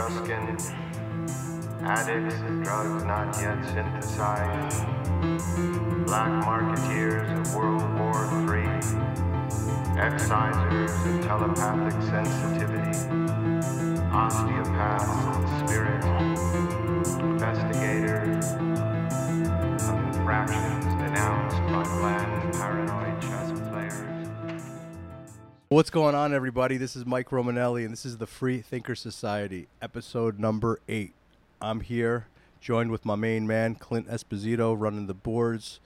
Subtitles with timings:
[0.00, 0.56] Etruscan,
[1.82, 4.86] addicts drugs not yet synthesized,
[6.06, 8.64] black marketeers of World War III,
[10.00, 12.96] excisers of telepathic sensitivity,
[14.10, 15.49] osteopaths
[25.72, 26.78] What's going on, everybody?
[26.78, 31.12] This is Mike Romanelli, and this is the Free Thinker Society, episode number eight.
[31.62, 32.26] I'm here,
[32.60, 35.78] joined with my main man, Clint Esposito, running the boards,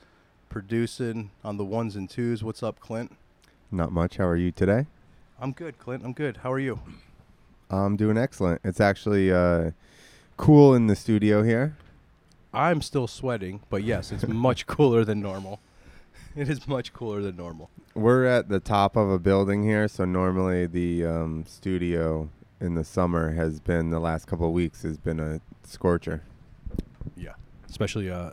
[0.49, 2.43] producing on the ones and twos.
[2.43, 3.15] What's up, Clint?
[3.71, 4.17] Not much.
[4.17, 4.87] How are you today?
[5.39, 6.03] I'm good, Clint.
[6.03, 6.39] I'm good.
[6.39, 6.81] How are you?
[7.69, 8.63] I'm doing excellent.
[8.65, 9.73] It's actually uh,
[10.39, 11.77] cool in the studio here.
[12.55, 15.61] I'm still sweating, but yes, it's much cooler than normal.
[16.37, 17.71] It is much cooler than normal.
[17.95, 22.29] We're at the top of a building here, so normally the um, studio
[22.61, 26.23] in the summer has been the last couple of weeks has been a scorcher.
[27.17, 27.35] Yeah,
[27.71, 28.31] especially uh,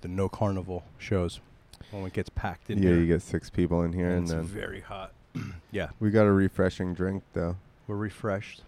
[0.00, 1.40] the No Carnival shows
[1.90, 2.88] when it gets packed in here.
[2.88, 3.04] yeah, here.
[3.04, 5.12] you get six people in here, and and it's then very hot.
[5.70, 7.56] yeah, we got a refreshing drink though.
[7.86, 8.62] We're refreshed.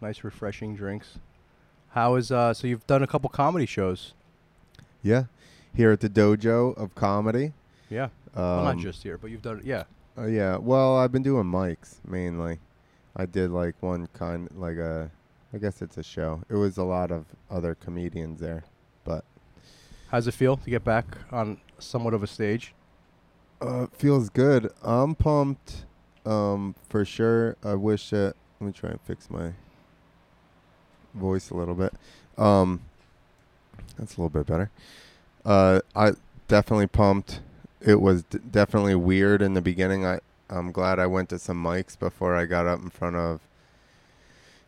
[0.00, 1.18] Nice refreshing drinks.
[1.90, 4.14] How is uh so you've done a couple comedy shows.
[5.00, 5.24] Yeah,
[5.74, 7.52] here at the Dojo of Comedy.
[7.90, 8.04] Yeah.
[8.34, 9.64] Um, well not just here, but you've done it.
[9.64, 9.84] yeah.
[10.16, 10.56] Uh, yeah.
[10.56, 12.58] Well, I've been doing mics mainly.
[13.16, 15.10] I did like one kind, like a,
[15.52, 16.42] I guess it's a show.
[16.48, 18.64] It was a lot of other comedians there,
[19.04, 19.24] but
[20.10, 22.74] How's it feel to get back on somewhat of a stage?
[23.60, 24.70] uh, feels good.
[24.82, 25.84] I'm pumped,
[26.24, 27.56] um, for sure.
[27.64, 28.34] I wish that.
[28.60, 29.52] Let me try and fix my
[31.14, 31.92] voice a little bit.
[32.36, 32.82] Um,
[33.98, 34.70] that's a little bit better.
[35.44, 36.12] Uh, I
[36.46, 37.40] definitely pumped.
[37.80, 40.04] It was d- definitely weird in the beginning.
[40.04, 43.40] I I'm glad I went to some mics before I got up in front of,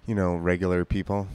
[0.07, 1.27] you know, regular people.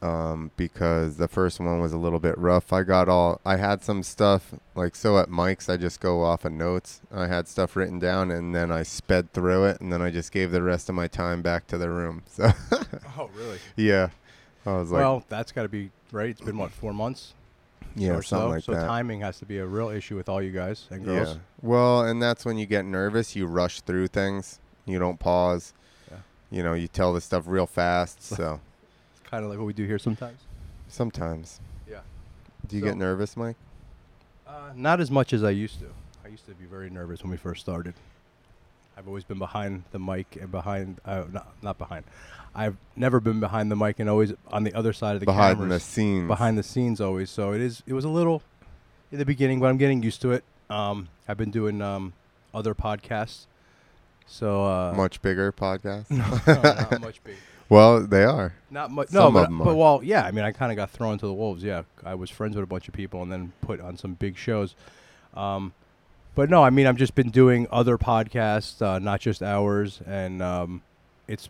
[0.00, 2.72] Um, because the first one was a little bit rough.
[2.72, 6.44] I got all I had some stuff like so at mics I just go off
[6.44, 7.00] of notes.
[7.12, 10.30] I had stuff written down and then I sped through it and then I just
[10.30, 12.22] gave the rest of my time back to the room.
[12.28, 12.52] So
[13.18, 13.58] Oh really?
[13.76, 14.10] yeah.
[14.64, 16.30] I was like well, that's gotta be right.
[16.30, 17.34] It's been what, four months?
[18.00, 18.50] Yeah, or something so.
[18.54, 18.86] like so that.
[18.86, 21.28] timing has to be a real issue with all you guys and girls.
[21.30, 21.34] Yeah.
[21.62, 23.34] Well, and that's when you get nervous.
[23.36, 24.58] You rush through things.
[24.86, 25.72] You don't pause.
[26.10, 26.18] Yeah.
[26.50, 28.22] You know, you tell the stuff real fast.
[28.36, 28.60] So
[29.20, 30.38] It's kinda like what we do here sometimes.
[30.88, 31.60] sometimes.
[31.88, 32.00] Yeah.
[32.66, 33.56] Do you So- get nervous, Mike?
[34.46, 35.86] Uh, not as much as I used to.
[36.24, 37.94] I used to be very nervous when we first started.
[38.98, 42.04] I've always been behind the mic and behind, uh, not, not behind.
[42.52, 45.70] I've never been behind the mic and always on the other side of the Behind
[45.70, 46.26] the scenes.
[46.26, 47.30] behind the scenes always.
[47.30, 47.84] So it is.
[47.86, 48.42] It was a little
[49.12, 50.42] in the beginning, but I'm getting used to it.
[50.68, 52.12] Um, I've been doing um,
[52.52, 53.46] other podcasts,
[54.26, 56.10] so uh, Much bigger podcast.
[56.10, 57.38] no, no, not much bigger.
[57.68, 58.54] well, they are.
[58.68, 59.12] Not much.
[59.12, 60.24] No, but, but well, yeah.
[60.24, 61.62] I mean, I kind of got thrown to the wolves.
[61.62, 64.36] Yeah, I was friends with a bunch of people and then put on some big
[64.36, 64.74] shows.
[65.34, 65.72] Um,
[66.38, 70.40] but no, I mean, I've just been doing other podcasts, uh, not just ours, and
[70.40, 70.82] um,
[71.26, 71.48] it's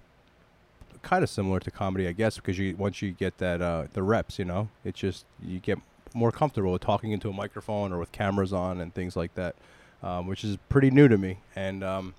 [1.03, 4.03] kind of similar to comedy, I guess, because you once you get that uh, the
[4.03, 5.78] reps, you know, it's just you get
[6.15, 9.56] more comfortable with talking into a microphone or with cameras on and things like that,
[10.03, 12.15] um, which is pretty new to me, and um,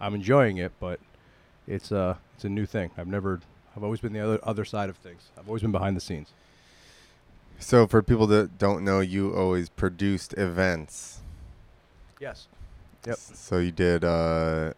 [0.00, 0.72] I'm enjoying it.
[0.80, 1.00] But
[1.68, 2.90] it's uh it's a new thing.
[2.96, 3.42] I've never
[3.76, 5.24] I've always been the other other side of things.
[5.36, 6.32] I've always been behind the scenes.
[7.58, 11.20] So for people that don't know, you always produced events.
[12.24, 12.48] Yes.
[13.06, 13.16] Yep.
[13.18, 14.72] So you did uh,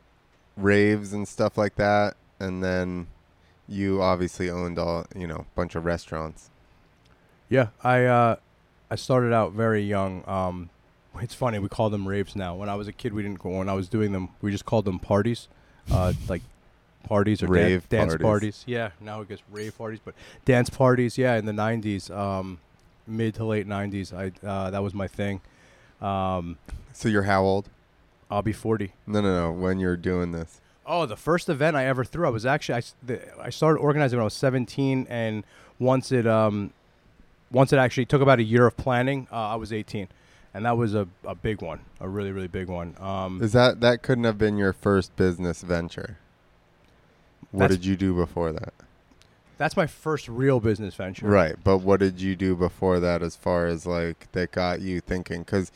[0.57, 3.07] raves and stuff like that, and then
[3.69, 6.51] you obviously owned all you know bunch of restaurants.
[7.49, 8.37] Yeah, I uh,
[8.91, 10.25] I started out very young.
[10.29, 10.71] Um,
[11.21, 12.57] it's funny we call them raves now.
[12.57, 13.45] When I was a kid, we didn't.
[13.45, 15.47] When I was doing them, we just called them parties,
[15.93, 16.43] uh, like
[17.05, 18.25] parties or dan- Rave dance parties.
[18.25, 18.65] parties.
[18.67, 20.15] Yeah, now it gets rave parties, but
[20.45, 21.17] dance parties.
[21.17, 22.59] Yeah, in the '90s, um,
[23.07, 25.41] mid to late '90s, I uh, that was my thing.
[26.01, 26.59] Um,
[26.93, 27.69] So you're how old?
[28.31, 28.93] I'll be 40.
[29.07, 29.53] No, no, no.
[29.53, 32.83] When you're doing this, Oh, the first event I ever threw, I was actually I,
[33.05, 35.43] the, I started organizing when I was 17, and
[35.81, 36.73] once it um,
[37.51, 40.07] once it actually took about a year of planning, uh, I was 18,
[40.55, 42.95] and that was a, a big one, a really really big one.
[43.01, 46.19] Um, is that that couldn't have been your first business venture?
[47.51, 48.73] What did you do before that?
[49.59, 51.27] That's my first real business venture.
[51.27, 55.01] Right, but what did you do before that, as far as like that got you
[55.01, 55.41] thinking?
[55.43, 55.73] Because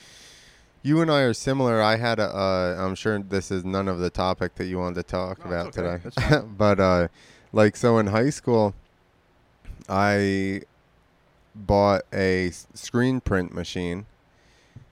[0.82, 1.82] you and I are similar.
[1.82, 2.34] I had a.
[2.34, 5.46] Uh, I'm sure this is none of the topic that you wanted to talk No,
[5.46, 6.10] about okay.
[6.10, 6.46] today.
[6.56, 7.08] But uh,
[7.52, 8.74] like so in high school,
[9.88, 10.62] I
[11.54, 14.06] bought a screen print machine,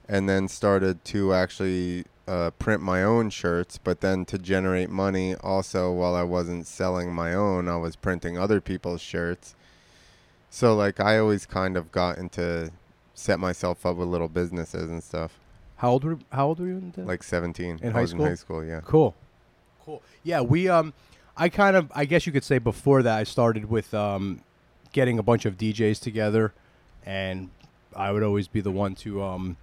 [0.07, 5.33] and then started to actually uh, print my own shirts, but then to generate money,
[5.35, 9.55] also while I wasn't selling my own, I was printing other people's shirts.
[10.51, 12.71] So like I always kind of got into
[13.15, 15.39] set myself up with little businesses and stuff.
[15.77, 16.77] How old were How old were you?
[16.95, 17.79] In Like 17.
[17.81, 18.21] In I high school?
[18.21, 18.81] in high school, yeah.
[18.85, 19.15] Cool.
[19.83, 20.03] Cool.
[20.23, 20.93] Yeah, we um
[21.35, 24.41] I kind of I guess you could say before that I started with um
[24.91, 26.53] getting a bunch of DJs together
[27.05, 27.49] and
[27.95, 29.57] I would always be the one to um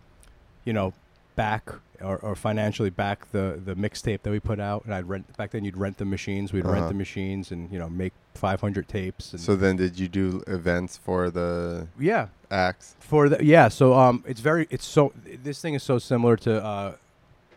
[0.65, 0.95] you know
[1.37, 1.71] back
[2.03, 5.51] or, or financially back the the mixtape that we put out and I'd rent back
[5.53, 6.89] then you'd rent the machines we'd rent Uh-huh.
[6.89, 10.97] the machines and you know make 500 tapes and So then did you do events
[10.97, 12.97] for the yeah acts?
[12.99, 15.13] for the yeah so um it's very it's so
[15.43, 16.95] this thing is so similar to uh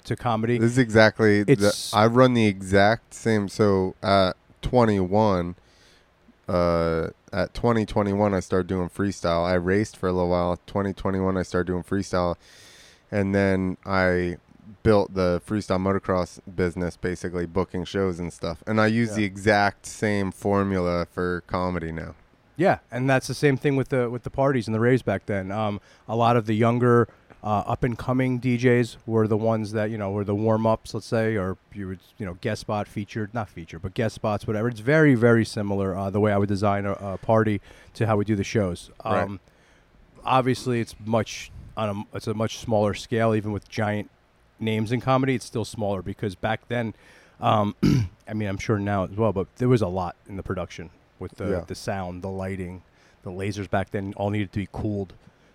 [0.05, 5.55] to comedy This is exactly the, It's- I run the exact same so at 21
[6.47, 9.45] uh at 2021 I started doing freestyle.
[9.45, 10.57] I raced for a little while.
[10.65, 12.35] 2021 I started doing freestyle
[13.11, 14.37] and then I
[14.83, 18.63] built the freestyle motocross business basically booking shows and stuff.
[18.65, 19.15] And I use Yeah.
[19.17, 22.15] the exact same formula for comedy now.
[22.55, 25.25] Yeah, and that's the same thing with the with the parties and the raves back
[25.25, 25.51] then.
[25.51, 27.07] Um, a lot of the younger,
[27.41, 30.93] uh, up and coming DJs were the ones that you know were the warm ups,
[30.93, 34.45] let's say, or you would you know guest spot featured, not featured, but guest spots,
[34.45, 34.67] whatever.
[34.67, 37.61] It's very very similar uh, the way I would design a, a party
[37.93, 38.91] to how we do the shows.
[39.05, 39.23] Right.
[39.23, 39.39] Um,
[40.25, 44.09] Obviously, it's much on a it's a much smaller scale, even with giant
[44.59, 45.35] names in comedy.
[45.35, 46.93] It's still smaller because back then,
[47.39, 47.75] um,
[48.27, 50.89] I mean, I'm sure now as well, but there was a lot in the production
[51.19, 51.63] with the Yeah.
[51.65, 52.81] the sound, the lighting,
[53.23, 55.13] the lasers back then all needed to be cooled.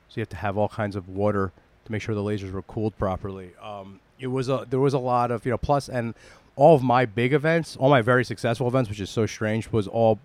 [0.08, 1.52] So you have to have all kinds of water
[1.84, 3.50] to make sure the lasers were cooled properly.
[3.62, 6.14] Um, it was a there was a lot of you know plus and
[6.56, 9.88] all of my big events, all my very successful events, which is so strange, was
[9.88, 10.20] all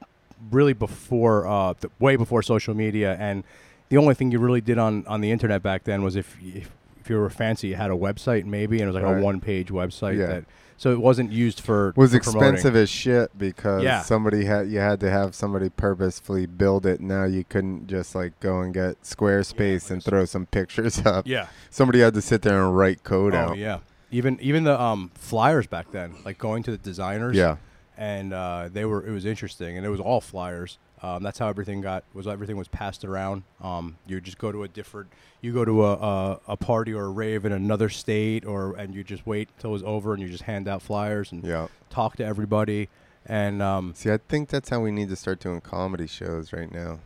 [0.51, 3.43] really before uh, the, way before social media and
[3.89, 6.69] the only thing you really did on on the internet back then was if if,
[7.01, 9.19] if you were fancy, you had a website maybe, and it was like Right.
[9.19, 10.25] a one page website Yeah.
[10.27, 10.45] that
[10.77, 12.53] so it wasn't used for was for promoting.
[12.53, 14.01] expensive as shit because Yeah.
[14.01, 17.01] somebody had you had to have somebody purposefully build it.
[17.01, 21.27] Now you couldn't just like go and get Squarespace like and throw some pictures up.
[21.27, 21.47] Yeah.
[21.69, 23.57] Somebody had to sit there and write code Oh out.
[23.57, 23.79] yeah.
[24.11, 27.35] Even even the um, flyers back then, like going to the designers.
[27.35, 27.57] Yeah.
[27.97, 31.47] and uh, they were it was interesting and it was all flyers um, that's how
[31.47, 35.07] everything got was everything was passed around um, you just go to a different
[35.41, 38.93] you go to a, a, a party or a rave in another state or and
[38.93, 41.67] you just wait till it was over and you just hand out flyers and Yeah.
[41.89, 42.89] talk to everybody
[43.25, 46.71] and um, See, I think that's how we need to start doing comedy shows right
[46.71, 46.99] now.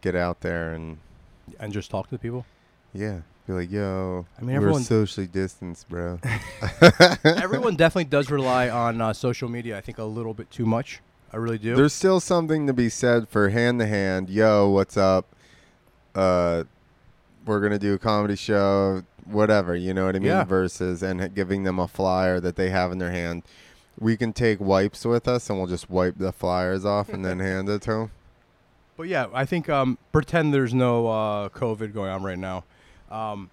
[0.00, 0.98] Get out there and
[1.60, 2.44] and just talk to people
[2.96, 6.20] yeah, be like, yo, I mean, we're everyone- socially distanced, bro.
[7.24, 11.00] everyone definitely does rely on uh, social media i think a little bit too much
[11.34, 14.30] i really do There's still something to be said for hand to hand.
[14.30, 15.26] Yo, what's up?
[16.14, 16.62] Uh,
[17.44, 19.74] we're gonna do a comedy show, whatever.
[19.74, 20.28] You know what I mean?
[20.28, 20.44] Yeah.
[20.44, 23.42] Versus and giving them a flyer that they have in their hand.
[23.98, 27.38] We can take wipes with us, and we'll just wipe the flyers off and then
[27.40, 28.10] hand it to them.
[28.96, 32.62] But yeah, I think um, pretend there's no uh, COVID going on right now.
[33.10, 33.50] Um,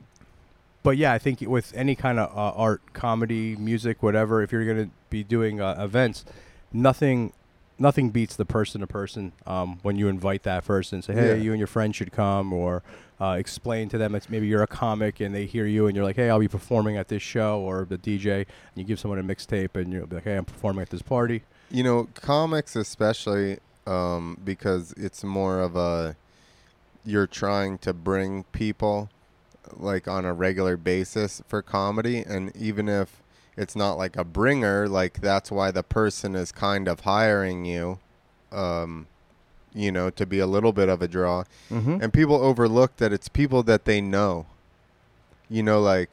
[0.83, 4.65] but yeah, I think with any kind of uh, art, comedy, music, whatever, if you're
[4.65, 6.25] going to be doing uh, events,
[6.71, 7.33] nothing,
[7.81, 10.97] nothing beats the person to person um, when you invite that person.
[10.97, 11.33] And say, hey, Yeah.
[11.35, 12.83] you and your friend should come, or
[13.19, 16.05] uh, explain to them it's maybe you're a comic and they hear you and you're
[16.05, 18.45] like, hey, I'll be performing at this show, or the DJ, and
[18.75, 21.43] you give someone a mixtape and you'll be like, hey, I'm performing at this party.
[21.69, 26.15] You know, comics especially um, because it's more of a
[27.05, 29.09] you're trying to bring people
[29.75, 33.20] like on a regular basis for comedy, and even if
[33.61, 37.99] it's not like a bringer, like that's why the person is kind of hiring you,
[38.51, 39.05] um,
[39.73, 41.43] you know, to be a little bit of a draw.
[41.69, 41.99] Mm-hmm.
[42.01, 44.47] And people overlook that it's people that they know.
[45.47, 46.09] You know, like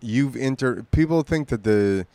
[0.00, 0.84] you've inter.
[0.92, 2.06] People think that the,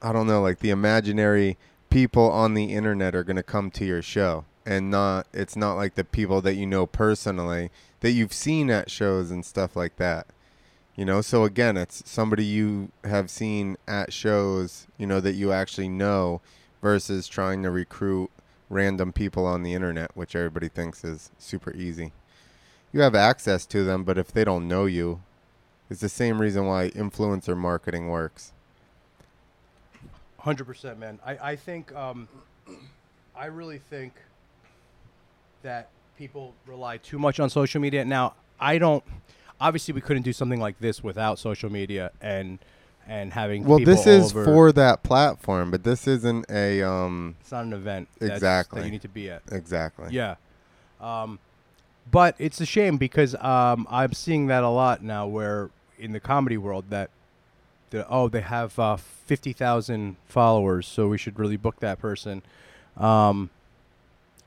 [0.00, 1.58] I don't know, like the imaginary
[1.90, 5.26] people on the internet are going to come to your show, and not.
[5.34, 7.70] It's not like the people that you know personally
[8.00, 10.26] that you've seen at shows and stuff like that.
[10.96, 15.50] You know, so again, it's somebody you have seen at shows, you know, that you
[15.52, 16.40] actually know,
[16.80, 18.30] versus trying to recruit
[18.70, 22.12] random people on the internet, which everybody thinks is super easy.
[22.92, 25.20] You have access to them, but if they don't know you,
[25.90, 28.52] it's the same reason why influencer marketing works.
[30.38, 31.18] Hundred percent, man.
[31.24, 32.28] I I think um,
[33.34, 34.12] I really think
[35.62, 38.04] that people rely too much on social media.
[38.04, 39.02] Now, I don't.
[39.60, 42.58] Obviously, we couldn't do something like this without social media and
[43.06, 43.64] and having.
[43.64, 47.72] Well, this is over- for that platform, but this isn't a um It's not an
[47.72, 48.08] event.
[48.20, 48.80] Exactly.
[48.80, 49.42] That you need to be at.
[49.52, 50.08] exactly.
[50.10, 50.36] Yeah.
[51.00, 51.38] Um,
[52.10, 56.20] but it's a shame because um, I'm seeing that a lot now where in the
[56.20, 57.10] comedy world that,
[57.90, 62.42] that oh they have uh, fifty thousand followers, so we should really book that person.
[62.96, 63.50] Um,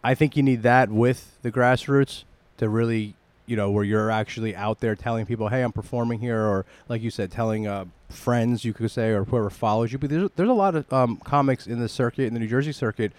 [0.04, 2.24] I think you need that with the grassroots
[2.58, 3.16] to really,
[3.48, 7.02] you know, where you're actually out there telling people, "Hey, I'm performing here," or like
[7.02, 9.98] you said, telling uh, friends, you could say, or whoever follows you.
[9.98, 12.72] But there's there's a lot of um, comics in the circuit, in the New Jersey
[12.74, 13.12] circuit,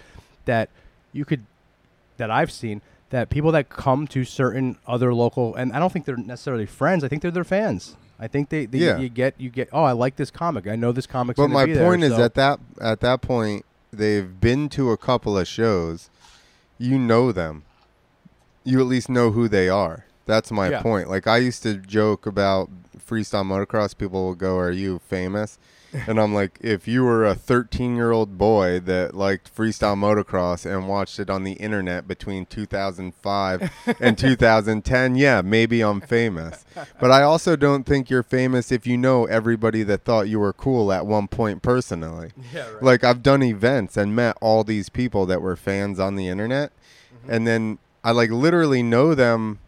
[0.45, 0.69] that
[1.13, 1.45] you could,
[2.19, 6.05] that I've seen, that people that come to certain other local, and I don't think
[6.05, 7.03] they're necessarily friends.
[7.03, 7.97] I think they're their fans.
[8.21, 8.99] I think they, they Yeah.
[8.99, 9.69] you get you get.
[9.73, 10.67] Oh, I like this comic.
[10.67, 11.37] I know this comic.
[11.37, 15.39] But my point is so- at that at that point they've been to a couple
[15.39, 16.11] of shows.
[16.77, 17.63] You know them.
[18.65, 20.05] You at least know who they are.
[20.29, 20.83] That's my Yeah.
[20.83, 21.09] point.
[21.11, 22.71] Like I used to joke about
[23.05, 23.97] freestyle motocross.
[23.99, 25.59] People will go, "Are you famous?"
[26.07, 30.67] and I'm like, if you were a 13 year old boy that liked freestyle motocross
[30.71, 33.71] and watched it on the internet between 2005
[34.01, 36.67] and 2010, yeah, maybe I'm famous.
[37.01, 40.53] But I also don't think you're famous if you know everybody that thought you were
[40.53, 42.33] cool at one point personally.
[42.53, 42.83] Yeah, right.
[42.83, 46.71] Like I've done events and met all these people that were fans on the internet,
[47.23, 47.33] Mm-hmm.
[47.33, 49.61] and then I like literally know them.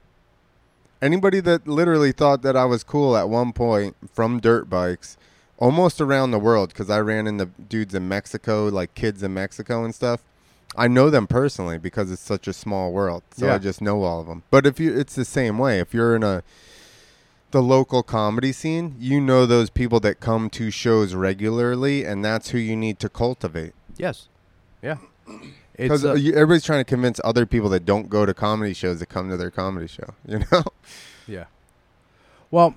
[1.02, 5.16] Anybody that literally thought that I was cool at one point from dirt bikes,
[5.58, 9.84] almost around the world, because I ran into dudes in Mexico, like kids in Mexico
[9.84, 10.22] and stuff.
[10.76, 13.54] I know them personally because it's such a small world, so Yeah.
[13.54, 14.42] I just know all of them.
[14.50, 15.80] But if you, it's the same way.
[15.80, 16.42] If you're in a
[17.50, 22.50] the local comedy scene, you know those people that come to shows regularly, and that's
[22.50, 23.72] who you need to cultivate.
[23.96, 24.28] yes,
[24.82, 24.98] yeah.
[25.82, 29.06] Because uh, everybody's trying to convince other people that don't go to comedy shows to
[29.06, 30.64] come to their comedy show, you know,
[31.26, 31.44] yeah.
[32.50, 32.74] Well,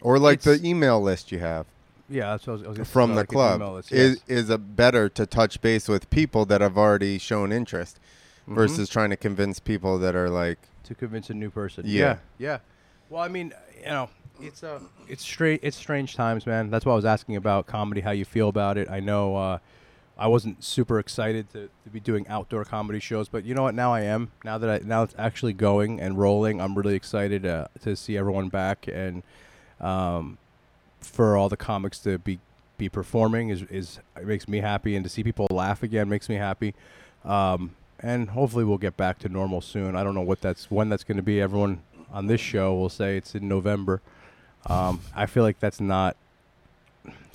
[0.00, 1.66] or like the email list you have
[2.08, 2.30] yeah.
[2.30, 4.38] That's what I was, I was from the like club list, is yes.
[4.38, 7.98] is a better to touch base with people that have already shown interest
[8.48, 8.54] Mhm.
[8.54, 11.84] versus trying to convince people that are like, to convince a new person.
[11.86, 12.00] Yeah.
[12.00, 12.58] yeah, yeah.
[13.08, 16.70] Well, I mean, you know, it's uh, it's straight, it's strange times, man.
[16.70, 18.90] That's why I was asking about comedy, how you feel about it.
[18.90, 19.58] I know uh,
[20.20, 23.74] I wasn't super excited to, to be doing outdoor comedy shows, but you know what?
[23.74, 24.30] Now I am.
[24.44, 28.18] Now that I now it's actually going and rolling, I'm really excited uh, to see
[28.18, 29.22] everyone back and
[29.80, 30.36] um,
[31.00, 32.38] for all the comics to be
[32.76, 36.28] be performing is is it makes me happy, and to see people laugh again makes
[36.28, 36.74] me happy.
[37.24, 39.96] Um, and hopefully we'll get back to normal soon.
[39.96, 41.40] I don't know what that's when that's going to be.
[41.40, 44.02] Everyone on this show will say it's in November.
[44.66, 46.16] Um, I feel like that's not.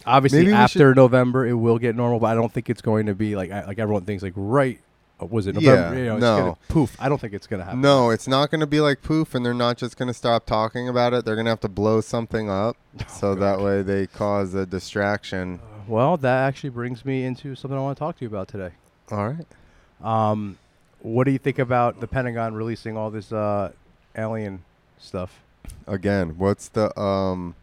[0.06, 3.08] Obviously, Maybe we after November, it will get normal, but I don't think it's going
[3.08, 4.22] to be like I- like everyone thinks.
[4.24, 4.80] Like right,
[5.22, 5.96] uh, was it November?
[5.96, 6.38] Yeah, you know, it's no.
[6.38, 6.96] gonna, poof.
[7.00, 7.82] I don't think it's going to happen.
[7.82, 10.46] no, it's not going to be like poof, and they're not just going to stop
[10.46, 11.26] talking about it.
[11.26, 15.60] They're going to have to blow something up, so that way they cause a distraction.
[15.88, 18.72] Well, that actually brings me into something I want to talk to you about today.
[19.12, 19.46] All right.
[20.04, 20.58] Um,
[21.00, 23.72] what do you think about the Pentagon releasing all this uh,
[24.18, 24.64] alien
[24.98, 25.42] stuff?
[25.88, 27.56] Again, what's the um?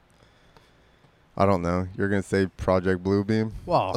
[1.36, 1.88] I don't know.
[1.96, 3.52] You're gonna say Project Bluebeam?
[3.64, 3.94] Well,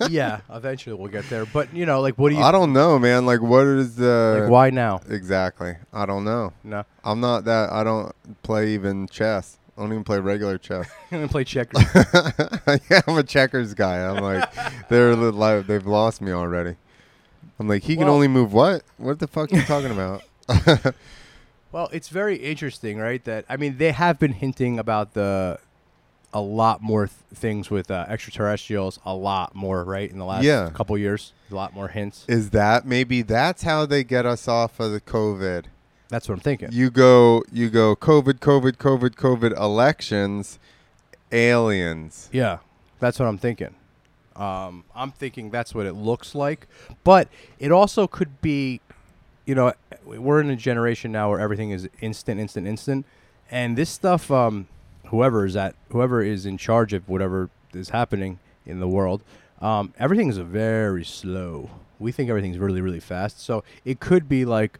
[0.10, 1.46] yeah, eventually we'll get there.
[1.46, 3.24] But you know, like, what do you I don't know, man.
[3.24, 4.50] Like, what is the like?
[4.50, 5.00] Why now?
[5.08, 5.76] exactly?
[5.92, 6.52] I don't know.
[6.62, 7.72] No, I'm not that.
[7.72, 9.58] I don't play even chess.
[9.76, 10.90] I don't even play regular chess.
[11.10, 11.82] I'm gonna play checkers.
[12.90, 14.06] yeah, I'm a checkers guy.
[14.06, 16.76] I'm like, they're li- like, they've lost me already.
[17.58, 18.82] I'm like, he can only move what?
[18.98, 20.22] What the fuck are you talking about?
[21.72, 23.24] well, it's very interesting, right?
[23.24, 25.58] That I mean, they have been hinting about the
[26.32, 30.10] a lot more th- things with uh, extraterrestrials, a lot more, right?
[30.10, 30.70] In the last Yeah.
[30.74, 32.24] couple years, a lot more hints.
[32.28, 35.64] Is that maybe that's how they get us off of the COVID?
[36.08, 36.68] That's what I'm thinking.
[36.72, 40.58] You go, you go, COVID, COVID, COVID, COVID, elections,
[41.32, 42.28] aliens.
[42.32, 42.58] Yeah,
[42.98, 43.74] that's what I'm thinking.
[44.36, 46.66] Um, I'm thinking that's what it looks like,
[47.04, 48.80] but it also could be,
[49.46, 49.72] you know,
[50.04, 53.04] we're in a generation now where everything is instant, instant, instant,
[53.50, 54.68] and this stuff, um,
[55.08, 59.22] whoever is at, whoever is in charge of whatever is happening in the world,
[59.60, 61.70] um, everything is very slow.
[61.98, 64.78] We think everything's really, really fast, so it could be like.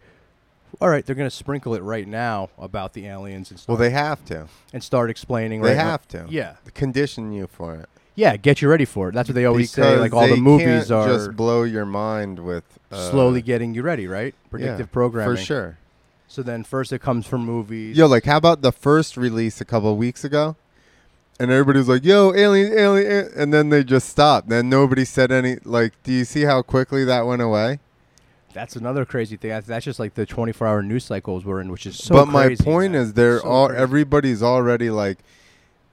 [0.83, 3.69] All right, they're going to sprinkle it right now about the aliens and stuff.
[3.71, 4.49] Well, they have to.
[4.73, 5.63] and start explaining.
[5.63, 6.27] They right now- have to.
[6.29, 7.89] Yeah, Condition you for it.
[8.15, 9.15] yeah, get you ready for it.
[9.15, 9.97] That's what they always say.
[9.97, 14.07] Like all the movies are just blow your mind with uh, slowly getting you ready,
[14.07, 14.35] right?
[14.51, 15.37] Predictive yeah, programming.
[15.37, 15.79] for sure.
[16.29, 17.97] So then first it comes from movies.
[17.97, 20.57] Yo, like, how about the first release a couple of weeks ago?
[21.41, 24.49] And everybody's like, "Yo, alien, alien," a-" and then they just stopped.
[24.49, 25.57] Then nobody said any.
[25.65, 27.79] Like, do you see how quickly that went away?
[28.53, 29.51] That's another crazy thing.
[29.51, 32.15] That's- That's just like the 24-hour news cycles we're in, which is so.
[32.15, 33.03] but my point man.
[33.03, 33.83] is, they're So all crazy.
[33.83, 35.19] everybody's already like,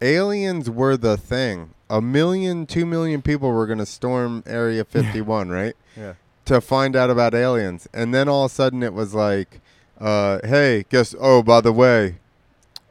[0.01, 1.71] aliens were the thing.
[1.89, 5.75] A million, two million people were gonna storm Area 51, right?
[5.95, 6.13] Yeah.
[6.45, 9.59] To find out about aliens, and then all of a sudden it was like,
[9.99, 11.15] uh, "Hey, guess?
[11.19, 12.15] Oh, by the way,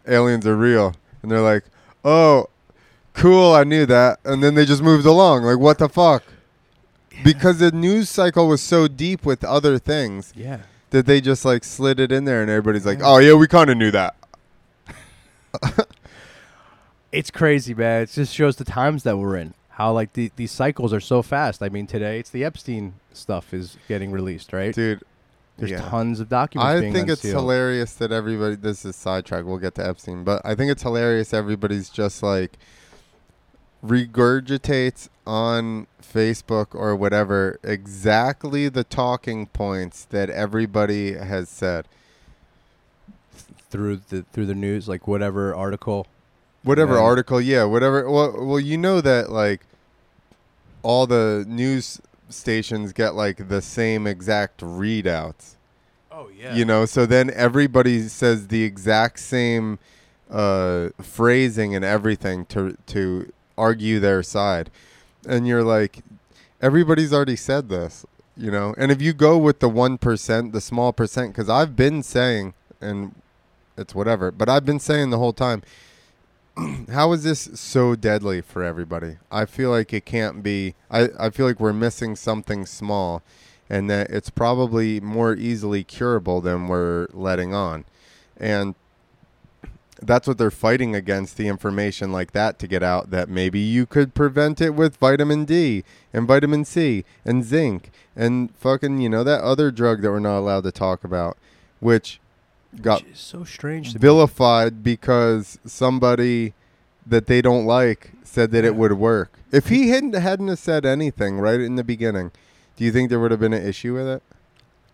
[0.06, 1.64] aliens are real." and they're like,
[2.04, 2.48] "Oh,
[3.14, 5.42] cool, I knew that," and then they just moved along.
[5.44, 6.22] Like, what the fuck?
[7.22, 10.58] Because the news cycle was so deep with other things Yeah.
[10.90, 13.70] that they just like slid it in there, and everybody's like, "Oh yeah, we kind
[13.70, 14.14] of knew that."
[17.12, 18.02] It's crazy, man.
[18.02, 19.54] It just shows the times that we're in.
[19.68, 21.62] How like the, these cycles are so fast.
[21.62, 24.74] I mean, today it's the Epstein stuff is getting released, right?
[24.74, 25.02] Dude,
[25.56, 25.88] There's yeah.
[25.88, 26.66] tons of documents.
[26.68, 28.56] I think it's hilarious that everybody.
[28.56, 29.44] This is sidetrack.
[29.44, 31.32] We'll get to Epstein, but I think it's hilarious.
[31.32, 32.58] Everybody's just like
[33.84, 41.86] regurgitates on Facebook or whatever exactly the talking points that everybody has said.
[43.70, 46.06] through the through the news, like whatever article.
[46.62, 47.00] Whatever Yeah.
[47.02, 48.08] article, yeah, whatever.
[48.08, 49.62] Well, well, you know that like
[50.84, 52.00] all the news
[52.34, 55.56] stations get like the same exact readouts.
[56.16, 56.54] Oh yeah.
[56.54, 59.80] you know so then everybody says the exact same
[60.30, 64.70] uh, phrasing and everything to to argue their side
[65.26, 66.02] and you're like
[66.62, 70.92] everybody's already said this you know and if you go with the 1% the small
[70.92, 73.14] percent because i've been saying and
[73.76, 75.62] it's whatever but i've been saying the whole time
[76.92, 81.30] how is this so deadly for everybody i feel like it can't be i, I
[81.30, 83.22] feel like we're missing something small
[83.68, 87.84] and that it's probably more easily curable than we're letting on.
[88.36, 88.74] And
[90.02, 93.86] that's what they're fighting against the information like that to get out that maybe you
[93.86, 95.82] could prevent it with vitamin D
[96.12, 100.38] and vitamin C and zinc and fucking, you know, that other drug that we're not
[100.38, 101.38] allowed to talk about,
[101.80, 102.20] which
[102.82, 106.52] got Which is so strange vilified because somebody
[107.06, 109.32] that they don't like said that it would work.
[109.52, 112.32] If he hadn't hadn't have said anything right in the beginning,
[112.76, 114.22] do you think there would have been an issue with it?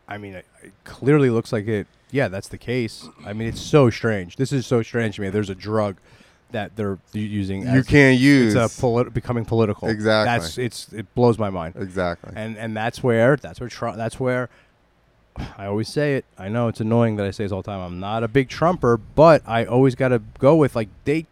[0.09, 1.87] I mean, it, it clearly looks like it.
[2.11, 3.09] Yeah, that's the case.
[3.25, 4.37] I mean, it's so strange.
[4.37, 5.31] This is so strange to me.
[5.31, 5.97] There's a drug
[6.51, 7.63] that they're u- using.
[7.63, 9.89] you as- can't use It's a polit- becoming political.
[9.89, 10.39] Exactly.
[10.39, 10.93] That's it's.
[10.93, 11.77] It blows my mind.
[11.79, 12.33] exactly.
[12.35, 13.97] And and that's where that's where Trump.
[13.97, 14.49] That's where.
[15.37, 16.25] I always say it.
[16.39, 17.81] I know it's annoying that I say this all the time.
[17.81, 21.27] I'm not a big Trumper, but I always got to go with like they.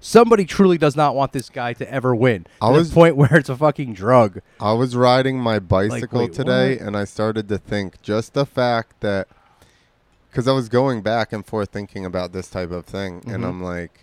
[0.00, 2.46] Somebody truly does not want this guy to ever win.
[2.60, 4.40] I to was- the point where it's a fucking drug.
[4.60, 6.86] I was riding my bicycle wait, today, what?
[6.86, 9.28] and I started to think just the fact that
[10.30, 13.48] because I was going back and forth thinking about this type of thing, and Mhm.
[13.48, 14.00] I'm like,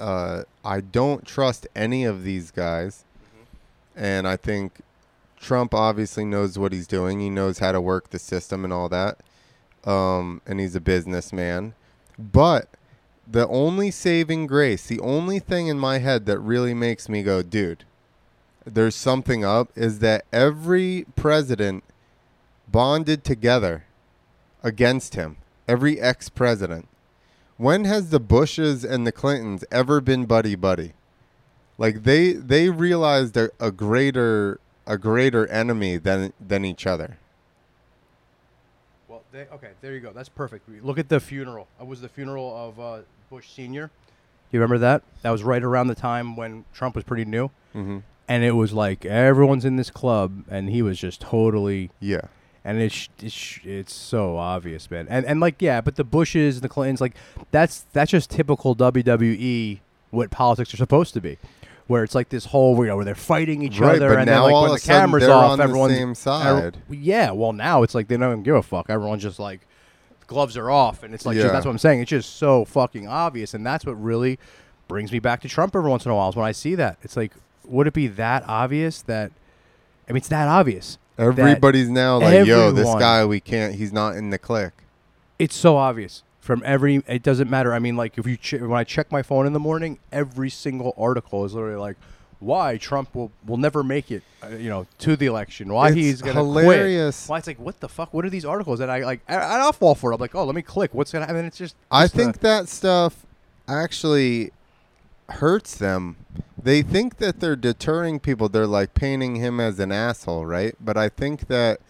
[0.00, 3.04] uh, I don't trust any of these guys,
[3.96, 4.74] and I think
[5.40, 7.20] Trump obviously knows what he's doing.
[7.20, 9.18] He knows how to work the system and all that,
[9.84, 11.74] um, and he's a businessman.
[12.18, 12.68] But
[13.26, 17.42] the only saving grace, the only thing in my head that really makes me go,
[17.42, 17.84] dude,
[18.64, 21.84] there's something up, is that every president
[22.70, 23.84] bonded together
[24.62, 25.36] against him.
[25.66, 26.88] Every ex president.
[27.58, 30.94] When has the Bushes and the Clintons ever been buddy buddy?
[31.76, 37.18] Like they they realized a, a greater a greater enemy than than each other.
[39.08, 40.12] Well, they, okay, there you go.
[40.12, 40.68] That's perfect.
[40.84, 41.66] Look at the funeral.
[41.80, 42.98] It was the funeral of uh,
[43.30, 43.90] Bush Senior.
[44.50, 45.02] You remember that?
[45.22, 47.98] That was right around the time when Trump was pretty new, Mm-hmm.
[48.28, 51.90] and it was like everyone's in this club, and he was just totally.
[52.00, 52.22] Yeah.
[52.64, 55.06] And it's it's, it's so obvious, man.
[55.08, 57.14] And and like yeah, but the Bushes and the Clintons, like
[57.50, 59.78] that's that's just typical WWE
[60.10, 61.38] what politics are supposed to be,
[61.88, 64.34] where it's like this whole you know where they're fighting each Right, other, and now
[64.34, 66.76] then like all when of the camera's they're off, on the everyone's same side.
[66.88, 68.86] yeah, well, now it's like they don't even give a fuck.
[68.88, 69.62] Everyone's just like,
[70.28, 72.00] gloves are off, and it's like just- that's what I'm saying.
[72.02, 74.38] It's just so fucking obvious, and that's what really
[74.86, 76.28] brings me back to Trump every once in a while.
[76.28, 77.32] Is when I see that, it's like,
[77.64, 79.32] would it be that obvious that?
[80.08, 80.98] I mean, it's that obvious.
[81.16, 84.72] that Everybody's now like, yo, this guy we can't he's not in the clique.
[85.38, 87.02] It's so obvious from every.
[87.06, 87.74] It doesn't matter.
[87.74, 90.48] I mean, like if you che- when I check my phone in the morning, every
[90.50, 91.96] single article is literally like.
[92.40, 95.72] Why Trump will, will never make it, uh, you know, to the election?
[95.72, 97.26] Why It's he's gonna hilarious.
[97.26, 97.30] quit?
[97.32, 98.14] Why it's like, what the fuck?
[98.14, 98.78] What are these articles?
[98.78, 100.14] And I like, I, I'll fall for it.
[100.14, 100.94] I'm like, oh, let me click.
[100.94, 101.44] What's gonna happen?
[101.44, 101.74] It's just.
[101.90, 103.26] I just think that stuff
[103.66, 104.52] actually
[105.28, 106.14] hurts them.
[106.62, 108.48] They think that they're deterring people.
[108.48, 110.76] They're like painting him as an asshole, right?
[110.80, 111.80] But I think that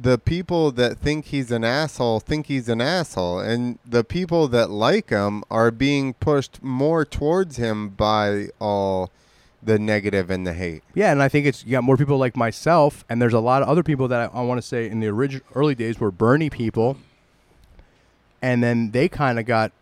[0.00, 4.70] the people that think he's an asshole think he's an asshole, and the people that
[4.70, 9.10] like him are being pushed more towards him by all
[9.62, 10.82] the negative and the hate.
[10.94, 13.62] Yeah, and I think it's you got more people like myself, and there's a lot
[13.62, 16.10] of other people that I, I want to say in the original early days were
[16.10, 16.96] Bernie people,
[18.40, 19.72] and then they kind of got,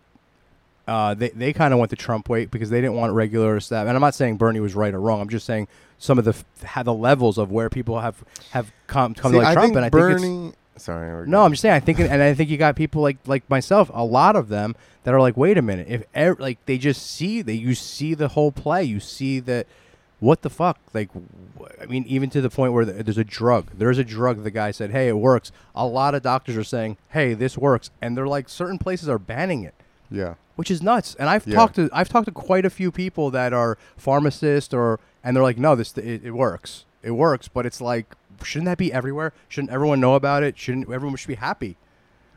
[0.87, 3.87] uh, they they kind of went the Trump way because they didn't want regular stuff.
[3.87, 5.21] And I'm not saying Bernie was right or wrong.
[5.21, 5.69] I'm just saying
[6.01, 6.35] some of the
[6.65, 9.67] f- the levels of where people have have come come See, to like I Trump,
[9.67, 10.21] think and I Bernie.
[10.23, 11.29] think Sorry.
[11.29, 11.43] No.
[11.45, 11.75] I'm just saying.
[11.75, 14.75] I think, and I think you got people like like myself, a lot of them
[15.05, 18.15] that are like, wait a minute, if ev- like they just see that you see
[18.15, 19.67] the whole play, you see that
[20.21, 21.09] what the fuck, like,
[21.81, 24.43] I mean, even to the point where th- there's a drug, there's a drug.
[24.43, 25.51] The guy said, hey, it works.
[25.75, 29.19] A lot of doctors are saying, hey, this works, and they're like, certain places are
[29.19, 29.75] banning it
[30.11, 30.35] Yeah.
[30.57, 31.15] which is nuts.
[31.19, 31.55] And I've Yeah.
[31.57, 35.43] talked to I've talked to quite a few people that are pharmacists or and they're
[35.43, 37.49] like, no, this it, it works, it works.
[37.49, 39.33] But it's like, shouldn't that be everywhere?
[39.49, 40.59] Shouldn't everyone know about it?
[40.59, 41.77] Shouldn't everyone should be happy?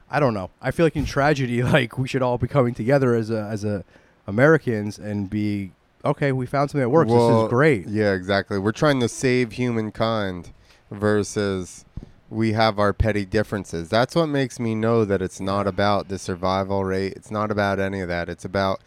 [0.09, 0.51] I don't know.
[0.61, 3.63] I feel like in tragedy, like we should all be coming together as a as
[3.63, 3.83] a
[4.27, 5.71] Americans and be
[6.05, 6.31] okay.
[6.31, 7.11] We found something that works.
[7.11, 7.87] this is great.
[7.87, 8.57] Yeah, exactly.
[8.59, 10.51] We're trying to save humankind
[10.91, 11.85] versus
[12.29, 13.89] we have our petty differences.
[13.89, 17.13] That's what makes me know that it's not about the survival rate.
[17.13, 18.29] It's not about any of that.
[18.29, 18.81] It's about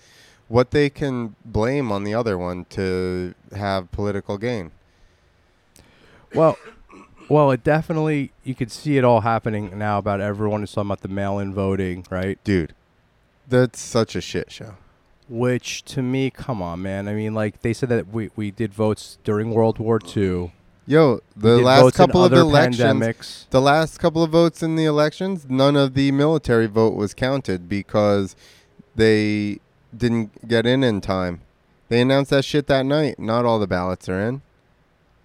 [0.49, 4.71] what they can blame on the other one to have political gain.
[6.35, 6.59] Well,
[7.29, 11.01] well, it definitely you could see it all happening now about everyone is talking about
[11.01, 12.43] the mail-in voting, right?
[12.45, 12.75] Dude,
[13.49, 14.77] that's such a shit show.
[15.29, 17.09] Which to me, come on, man.
[17.09, 20.53] I mean, like they said that we, we did votes during World War II.
[20.89, 23.51] Yo, the last couple of elections, pandemics.
[23.51, 27.69] the last couple of votes in the elections, none of the military vote was counted
[27.69, 28.37] because
[28.95, 29.59] they
[29.97, 31.41] didn't get in in time.
[31.89, 33.19] They announced that shit that night.
[33.19, 34.43] Not all the ballots are in.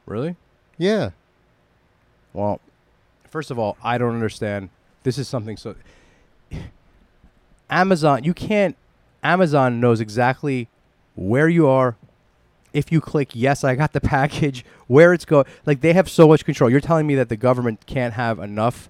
[0.05, 0.35] Really?
[0.77, 1.11] Yeah.
[2.33, 2.59] Well,
[3.29, 4.69] first of all, I don't understand.
[5.03, 5.75] This is something so.
[7.69, 8.75] Amazon, you can't.
[9.23, 10.67] Amazon knows exactly
[11.15, 11.95] where you are.
[12.73, 15.45] If you click yes, I got the package, where it's going.
[15.65, 16.69] Like they have so much control.
[16.69, 18.89] You're telling me that the government can't have enough,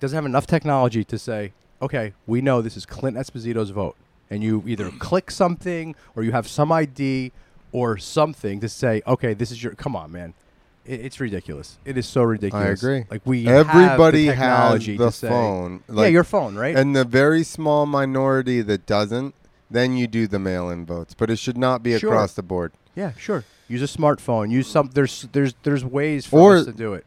[0.00, 3.96] doesn't have enough technology to say, okay, we know this is Clint Esposito's vote,
[4.30, 7.32] and you either click something or you have some ID
[7.72, 9.74] or something to say, okay, this is your.
[9.74, 10.34] Come on, man.
[10.86, 11.78] It, it's ridiculous.
[11.84, 12.82] It is so ridiculous.
[12.82, 13.04] I agree.
[13.10, 15.82] Like we Everybody have the has the to say, phone.
[15.88, 16.74] yeah, Like, your phone, right?
[16.76, 19.34] and the very small minority that doesn't,
[19.70, 21.14] then you do the mail-in votes.
[21.14, 22.10] But it should not be Sure.
[22.10, 22.72] across the board.
[22.96, 23.44] yeah, sure.
[23.68, 24.50] Use a smartphone.
[24.50, 24.90] Use some.
[24.94, 27.06] There's there's there's ways for Or- us to do it.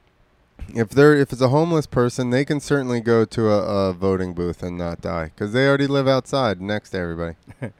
[0.73, 4.33] If they're if it's a homeless person, they can certainly go to a, a voting
[4.33, 7.35] booth and not die because they already live outside next to everybody.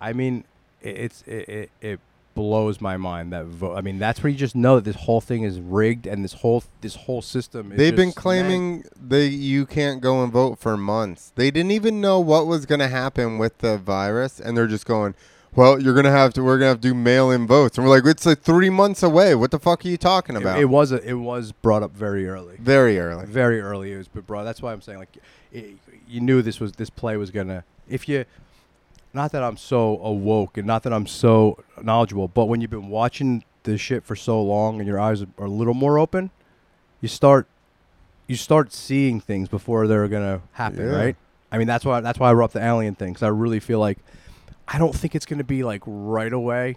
[0.00, 0.44] I mean,
[0.82, 2.00] it, it's it, it it
[2.38, 3.74] blows my mind that vote.
[3.74, 6.34] I mean, that's where you just know that this whole thing is rigged and this
[6.34, 7.72] whole this whole system.
[7.72, 11.32] Is They've been claiming they you can't go and vote for months.
[11.34, 14.86] They didn't even know what was going to happen with the virus, and they're just
[14.86, 15.14] going,
[15.54, 16.42] "Well, you're gonna have to.
[16.44, 19.34] We're gonna have to do mail-in votes." And we're like, "It's like three months away.
[19.34, 21.92] What the fuck are you talking It, about?" it was a, it was brought up
[21.94, 22.56] very early.
[22.58, 23.26] Very early.
[23.26, 23.92] very early.
[23.92, 24.44] It was brought.
[24.44, 25.16] That's why I'm saying like,
[25.52, 25.76] it,
[26.08, 27.64] you knew this was this play was gonna.
[27.88, 28.24] If you,
[29.14, 32.88] not that I'm so awoke and not that I'm so knowledgeable, but when you've been
[32.88, 36.30] watching this shit for so long and your eyes are a little more open,
[37.00, 37.46] you start,
[38.26, 40.96] you start seeing things before they're gonna happen, Yeah.
[40.96, 41.16] right?
[41.50, 43.58] I mean that's why that's why I brought up the alien thing because I really
[43.60, 43.98] feel like,
[44.70, 46.76] I don't think it's gonna be like right away.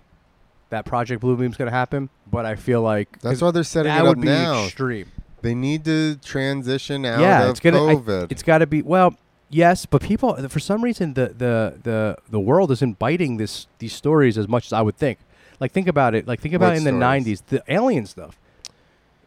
[0.69, 4.07] That Project Bluebeam's gonna happen, but I feel like that's why they're setting that it
[4.07, 4.63] up would be now.
[4.65, 5.07] extreme.
[5.41, 7.83] They need to transition out yeah, of it's gonna.
[7.85, 8.31] I- COVID.
[8.31, 9.15] it's got to be well,
[9.49, 13.93] yes, but people for some reason the the the the world isn't biting this these
[13.93, 15.19] stories as much as I would think.
[15.59, 16.27] Like think about it.
[16.27, 18.39] Like think about it in the '90s, the alien stuff.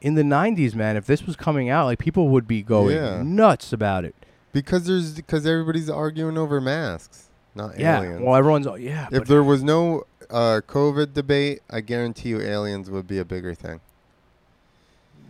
[0.00, 3.22] In the '90s, man, if this was coming out, like people would be going Yeah.
[3.22, 4.14] nuts about it.
[4.53, 8.01] because there's because everybody's arguing over masks, not Yeah.
[8.03, 8.21] aliens.
[8.23, 9.09] Well, everyone's oh, yeah.
[9.12, 13.55] if there was no uh, COVID debate, I guarantee you aliens would be a bigger
[13.55, 13.81] thing.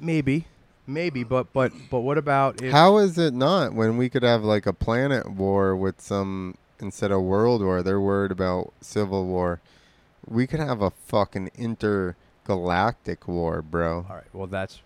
[0.01, 0.47] maybe,
[0.87, 4.43] maybe, but but but what about if How is it not when we could have
[4.45, 7.83] like a planet war with some instead of world war?
[7.83, 9.61] They're worried about civil war.
[10.27, 14.07] We could have a fucking intergalactic war, bro.
[14.09, 14.25] All right.
[14.33, 14.81] Well, that's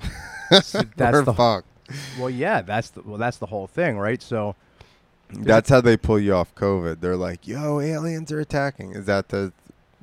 [0.50, 1.66] that's We're the fucked.
[2.18, 2.62] well, yeah.
[2.62, 4.22] That's the well, that's the whole thing, right?
[4.22, 4.54] So
[5.30, 7.00] That's how they pull you off COVID.
[7.00, 9.52] They're like, "Yo, aliens are attacking." Is that the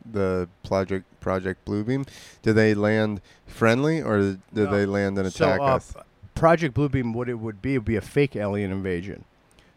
[0.09, 2.07] the project Project Bluebeam?
[2.43, 4.65] Do they land friendly or do No.
[4.71, 5.93] they land and So, attack uh, us?
[6.35, 9.25] Project Bluebeam, what it would be, would be a fake alien invasion.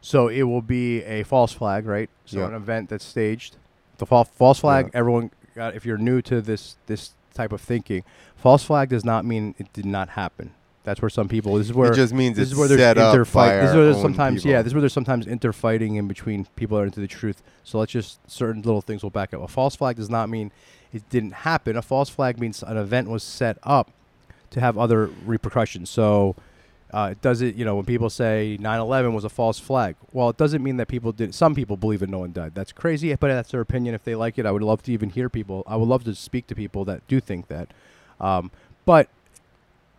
[0.03, 2.11] So it will be a false flag, right?
[2.27, 3.57] So an event that's staged.
[3.97, 4.91] The fal- false flag.
[4.93, 8.05] Everyone, got, if you're new to this this type of thinking,
[8.37, 10.53] false flag does not mean it did not happen.
[10.89, 11.57] That's where some people.
[11.57, 13.61] This is where it just means this it's is where there's interfight.
[13.61, 14.53] This is where there's sometimes people.
[14.53, 14.63] yeah.
[14.63, 17.43] This is where there's sometimes interfighting in between people that are into the truth.
[17.63, 19.43] So let's just certain little things will back up.
[19.43, 20.51] A false flag does not mean
[20.95, 21.77] it didn't happen.
[21.77, 23.91] A false flag means an event was set up
[24.49, 25.91] to have other repercussions.
[25.91, 26.37] So
[26.91, 27.55] uh, it does it.
[27.55, 30.89] You know, when people say 9/11 was a false flag, well, it doesn't mean that
[30.89, 31.35] people did.
[31.35, 32.55] Some people believe that no one died.
[32.55, 33.95] That's crazy, but that's their opinion.
[33.95, 35.65] If they like it, I would love to even hear people.
[35.67, 37.69] I would love to speak to people that do think that.
[38.19, 38.51] Um,
[38.87, 39.11] but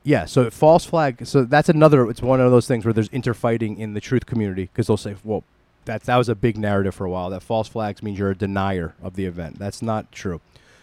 [0.09, 1.27] Yeah, so false flag.
[1.27, 2.09] So that's another.
[2.09, 5.15] It's one of those things where there's interfighting in the truth community because they'll say,
[5.23, 5.43] "Well,
[5.85, 7.29] that's that was a big narrative for a while.
[7.29, 9.59] That false flags means you're a denier of the event.
[9.59, 10.41] That's not true.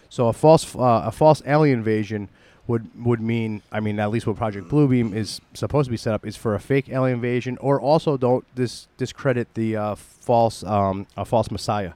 [0.09, 2.29] So a false uh, a false alien invasion
[2.67, 3.63] would would mean.
[3.69, 6.55] I mean, at least what Project Bluebeam is supposed to be set up is for
[6.55, 11.51] a fake alien invasion, or also don't dis- discredit the uh, false um, a false
[11.51, 11.91] messiah.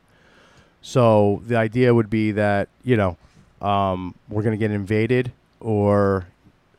[0.81, 3.15] So the idea would be that you know
[3.61, 6.25] um, we're going to get invaded, or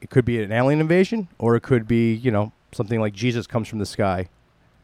[0.03, 3.47] it could be an alien invasion, or it could be you know something like Jesus
[3.47, 4.29] comes from the sky,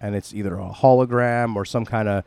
[0.01, 2.25] and it's either a hologram or some kind of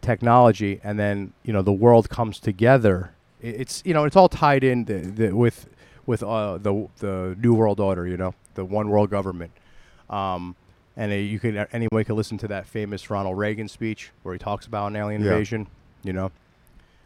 [0.00, 3.12] technology, and then you know the world comes together.
[3.40, 5.66] It's you know it's all tied in the, the, with
[6.06, 9.52] with uh, the the new world order, you know, the one world government.
[10.10, 10.56] Um,
[10.96, 14.38] and uh, you could anyone could listen to that famous Ronald Reagan speech where he
[14.38, 15.32] talks about an alien Yeah.
[15.32, 15.66] invasion,
[16.02, 16.32] you know,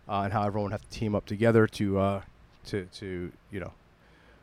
[0.09, 2.21] uh, and how everyone have to team up together to uh,
[2.67, 3.73] to to you know.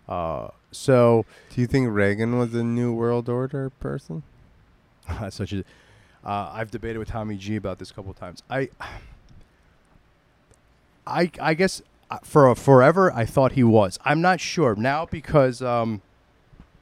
[0.10, 4.24] Uh, so Do you think Reagan was a New World Order person?
[5.30, 5.60] such a.
[6.26, 8.44] Uh, I've debated with Tommy G about this a couple of times.
[8.50, 8.70] I,
[11.08, 14.00] I, I guess uh, for forever I thought he was.
[14.04, 16.02] I'm not sure now because um,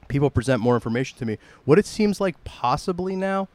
[0.08, 1.38] people present more information to me.
[1.66, 3.48] What it seems like possibly now,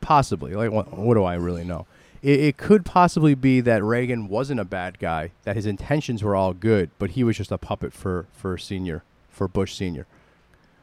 [0.00, 1.86] possibly like what, what do I really know?
[2.22, 5.32] It, it could possibly be that Reagan wasn't a bad guy.
[5.44, 9.02] That his intentions were all good, but he was just a puppet for for senior
[9.28, 10.06] for Bush senior.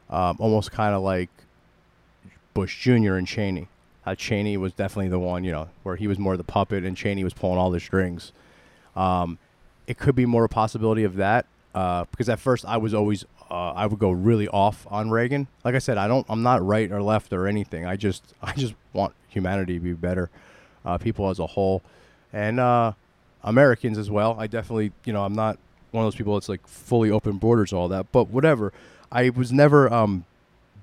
[0.08, 1.30] Um, almost kind of like
[2.52, 3.14] Bush Jr.
[3.14, 3.68] and Cheney.
[4.02, 6.96] How Cheney was definitely the one, you know, where he was more the puppet and
[6.96, 8.32] Cheney was pulling all the strings.
[8.94, 9.38] Um,
[9.86, 13.24] it could be more a possibility of that uh, because at first I was always
[13.50, 15.48] uh, I would go really off on Reagan.
[15.64, 17.86] Like I said, I don't I'm not right or left or anything.
[17.86, 20.30] I just I just want humanity to be better,
[20.84, 21.82] uh, people as a whole,
[22.32, 22.92] and uh,
[23.42, 24.36] Americans as well.
[24.38, 25.58] I definitely you know I'm not
[25.90, 28.72] one of those people that's like fully open borders all that, but whatever.
[29.12, 30.24] I was never um,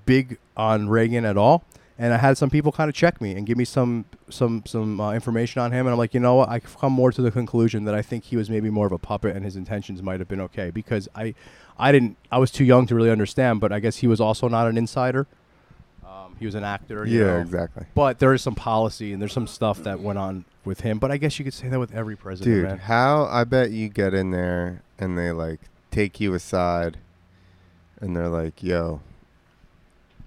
[0.06, 1.64] big on Reagan at all,
[1.98, 5.00] and I had some people kind of check me and give me some some some
[5.00, 6.48] uh, information on him, and I'm like, you know what?
[6.48, 8.98] I've come more to the conclusion that I think he was maybe more of a
[8.98, 11.34] puppet, and his intentions might have been okay because I
[11.78, 14.48] I didn't I was too young to really understand, but I guess he was also
[14.48, 15.26] not an insider.
[16.32, 17.40] Um, he was an actor, you Yeah, know.
[17.40, 17.84] exactly.
[17.94, 20.98] But there is some policy and there's some stuff that went on with him.
[20.98, 22.78] But I guess you could say that with every president, Dude, man.
[22.78, 26.98] how I bet you get in there and they like take you aside
[28.00, 29.00] and they're like, yo,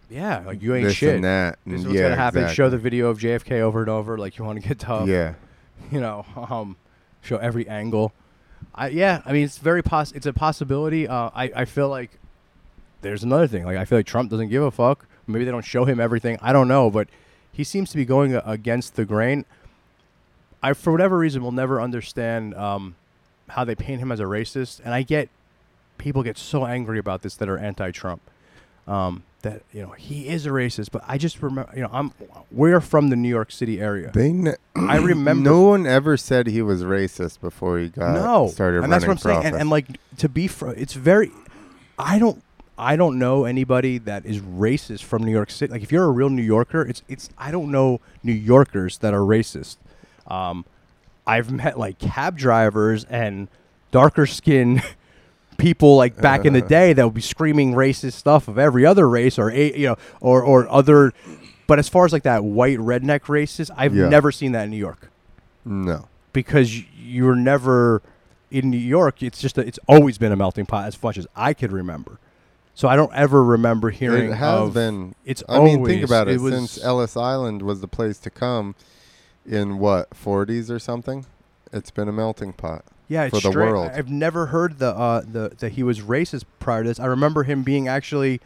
[0.10, 1.16] Yeah, like you ain't this shit.
[1.16, 1.60] and that.
[1.66, 2.48] This is and what's yeah, gonna happen.
[2.54, 5.08] Show the video of JFK over and over, like you want to get tough.
[5.08, 5.34] Yeah.
[5.92, 6.78] you know, um,
[7.22, 8.14] show every angle.
[8.74, 10.12] I yeah, I mean it's very poss.
[10.12, 11.08] It's a possibility.
[11.08, 12.12] Uh, I I feel like
[13.02, 13.66] there's another thing.
[13.66, 15.06] Like I feel like Trump doesn't give a fuck.
[15.28, 16.38] Maybe they don't show him everything.
[16.42, 17.08] I don't know, but
[17.52, 19.46] he seems to be going against the grain.
[20.62, 22.96] I for whatever reason will never understand um,
[23.50, 25.30] how they paint him as a racist, and I get
[25.98, 28.22] people get so angry about this that are anti-Trump.
[28.88, 32.12] Um, that you know he is a racist, but I just remember you know I'm
[32.52, 34.12] we're from the New York City area.
[34.14, 38.48] They ne- I remember no one ever said he was racist before he got no,
[38.48, 39.46] started and that's what I'm saying.
[39.46, 41.32] And, and like to be, fr- it's very.
[41.98, 42.44] I don't,
[42.78, 45.72] I don't know anybody that is racist from New York City.
[45.72, 47.30] Like if you're a real New Yorker, it's it's.
[47.38, 49.78] I don't know New Yorkers that are racist.
[50.28, 50.66] Um,
[51.26, 53.48] I've met like cab drivers and
[53.92, 54.82] darker skin
[55.58, 59.08] people like back in the day that would be screaming racist stuff of every other
[59.08, 61.14] race or a you know or or other.
[61.68, 64.10] But as far as like that white redneck racist, I've Yeah.
[64.10, 65.10] never seen that in New York
[65.64, 66.08] no.
[66.34, 68.02] because y- you're never
[68.52, 69.24] in New York.
[69.24, 72.20] It's just a, it's always been a melting pot as much as I could remember.
[72.76, 75.16] So I don't ever remember hearing It has of- been.
[75.26, 76.40] It's I mean, think about it.
[76.42, 78.76] was, Since Ellis Island was the place to come
[79.46, 81.26] in what 40s or something,
[81.72, 82.84] it's been a melting pot.
[83.08, 83.92] yeah, it's for the straight- world.
[83.94, 87.00] I've never heard the uh, the that he was racist prior to this.
[87.00, 88.42] I remember him being actually.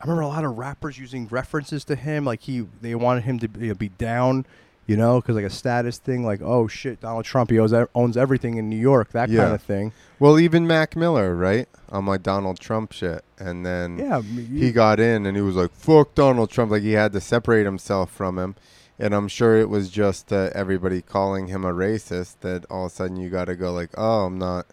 [0.00, 3.38] I remember a lot of rappers using references to him, like he they wanted him
[3.38, 4.44] to be, be down,
[4.86, 8.16] you know, because like a status thing, like oh shit, Donald Trump he owns, owns
[8.16, 9.42] everything in New York, that Yeah.
[9.42, 9.92] kind of thing.
[10.18, 15.00] Well, even Mac Miller, right, on my Donald Trump shit, and then Yeah, he got
[15.00, 18.38] in and he was like, "Fuck Donald Trump!" Like he had to separate himself from
[18.38, 18.54] him,
[18.98, 22.92] and I'm sure it was just uh, everybody calling him a racist that all of
[22.92, 24.66] a sudden you got to go like, "Oh, I'm not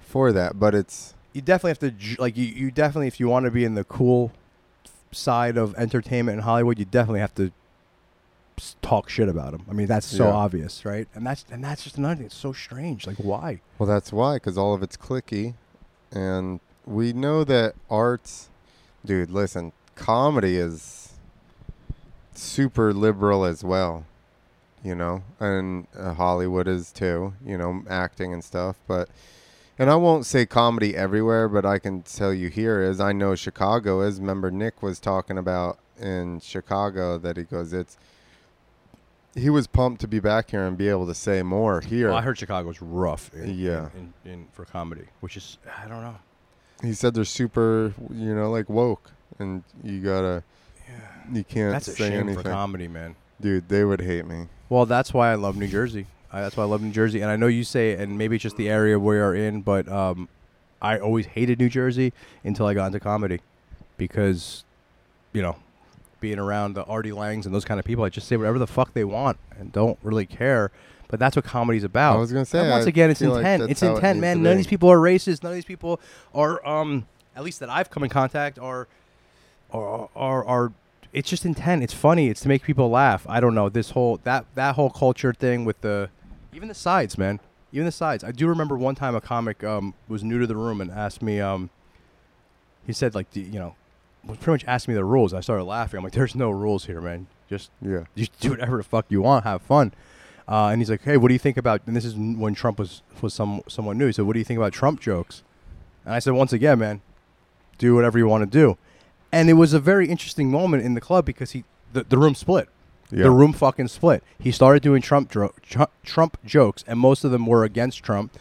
[0.00, 1.78] for that," but it's you definitely have
[2.16, 4.32] to like you, you definitely if you want to be in the cool
[5.12, 7.52] side of entertainment in Hollywood, you definitely have to
[8.82, 9.62] talk shit about him.
[9.70, 10.32] I mean, that's so Yeah.
[10.34, 11.06] obvious, right?
[11.14, 12.26] And that's and that's just another thing.
[12.26, 13.06] It's so strange.
[13.06, 13.60] Like, why?
[13.78, 15.54] well, that's why because all of it's clicky,
[16.12, 18.48] and we know that arts,
[19.04, 19.30] dude.
[19.30, 21.12] Listen, comedy is
[22.34, 24.04] super liberal as well.
[24.84, 27.34] You know, and uh, Hollywood is too.
[27.44, 29.08] You know, acting and stuff, but
[29.78, 33.34] And I won't say comedy everywhere, but I can tell you here is I know
[33.34, 34.20] Chicago is.
[34.20, 37.98] Remember Nick was talking about in Chicago that he goes, it's
[39.36, 42.08] he was pumped to be back here and be able to say more here.
[42.08, 43.30] Well, I heard Chicago's rough.
[43.34, 43.90] In, Yeah.
[43.96, 46.16] In, in, in for comedy, which is I don't know.
[46.82, 50.42] he said they're super, you know, like woke, and you gotta,
[51.32, 53.14] you can't That's a say shame anything, for comedy, man.
[53.40, 53.68] dude.
[53.68, 54.46] They would hate me.
[54.68, 56.06] Well, that's why I love New Jersey.
[56.32, 58.42] I, that's why I love New Jersey, and I know you say, and maybe it's
[58.42, 60.28] just the area we are in, but um,
[60.82, 63.40] I always hated New Jersey until I got into comedy,
[63.96, 64.64] because,
[65.32, 65.56] you know,
[66.20, 68.66] being around the Artie Langes and those kind of people, I just say whatever the
[68.66, 70.70] fuck they want and don't really care.
[71.08, 72.16] But that's what comedy's about.
[72.16, 73.70] I was gonna say, And once I again, it's feel like intent.
[73.70, 74.42] it's how it intent, man.
[74.42, 75.42] None of these people are racist.
[75.42, 76.00] None of these people
[76.34, 78.88] are, um, at least that I've come in contact, are,
[79.70, 80.72] are, are, are.
[81.12, 81.82] It's just intent.
[81.84, 82.28] It's funny.
[82.28, 83.24] It's to make people laugh.
[83.28, 86.10] I don't know this whole that that whole culture thing with the,
[86.52, 87.38] even the sides, man.
[87.72, 88.24] Even the sides.
[88.24, 91.22] I do remember one time a comic um, was new to the room and asked
[91.22, 91.40] me.
[91.40, 91.70] Um,
[92.84, 93.76] he said like, you know,
[94.26, 95.32] was pretty much asked me the rules.
[95.32, 95.98] I started laughing.
[95.98, 97.26] I'm like, there's no rules here, man.
[97.48, 99.92] Just Yeah, you do whatever the fuck you want, have fun.
[100.48, 101.82] Uh, and he's like, hey, what do you think about?
[101.86, 104.06] And this is when Trump was was some someone new.
[104.06, 105.42] He said, what do you think about Trump jokes?
[106.04, 107.00] And I said, once again, man,
[107.78, 108.76] do whatever you want to do.
[109.32, 112.34] And it was a very interesting moment in the club because he the, the room
[112.34, 112.68] split.
[113.10, 113.24] yeah.
[113.24, 114.22] The room fucking split.
[114.38, 115.54] He started doing Trump dro-
[116.04, 118.32] Trump jokes, and most of them were against Trump.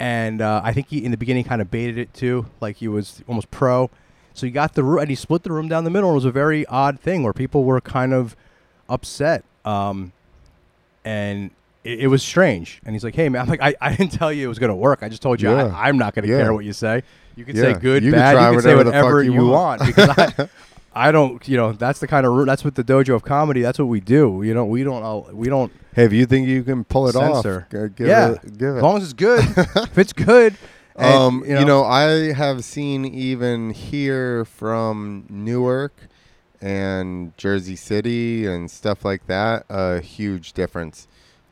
[0.00, 2.88] And uh, I think he in the beginning kind of baited it too, like he
[2.88, 3.88] was almost pro.
[4.34, 6.10] So he got the room, and he split the room down the middle.
[6.10, 8.34] It was a very odd thing where people were kind of
[8.88, 10.12] upset, um,
[11.04, 11.50] and
[11.84, 12.80] it, it was strange.
[12.84, 14.76] And he's like, "Hey man, I'm like, I, I didn't tell you it was gonna
[14.76, 15.00] work.
[15.02, 15.66] I just told you Yeah.
[15.66, 16.38] I, I'm not gonna Yeah.
[16.42, 17.02] care what you say.
[17.36, 18.32] You can say good, You can bad.
[18.32, 19.80] try you can say whatever you you want.
[19.80, 20.48] want because I,
[21.08, 22.44] I don't, you know, that's the kind of room.
[22.46, 23.62] That's what the dojo of comedy.
[23.62, 24.42] That's what we do.
[24.44, 25.72] You know, we don't, all, we don't.
[25.94, 27.66] Hey, if you think you can pull it Censor.
[27.72, 28.32] off, give Yeah.
[28.32, 28.76] it, give it.
[28.76, 30.54] As long as it's good, if it's good.
[30.96, 35.94] And, um, you know, I have seen even here from Newark
[36.60, 41.08] and Jersey City and stuff like that a huge difference.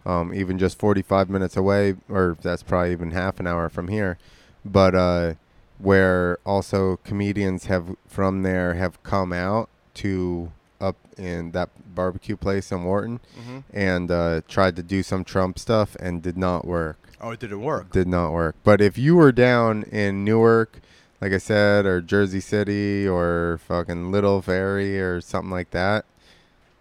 [0.07, 4.17] Um, even just 45 minutes away, or that's probably even half an hour from here,
[4.65, 5.35] but uh,
[5.79, 12.73] where also comedians have from there have come out to up in that barbecue place
[12.73, 13.65] in Wharton Mhm.
[13.75, 17.63] and uh, tried to do some Trump stuff and did not work Oh, it didn't
[17.63, 17.93] work.
[17.93, 18.57] did not work.
[18.65, 20.81] But if you were down in Newark,
[21.21, 26.07] like I said, or Jersey City, or fucking Little Ferry, or something like that,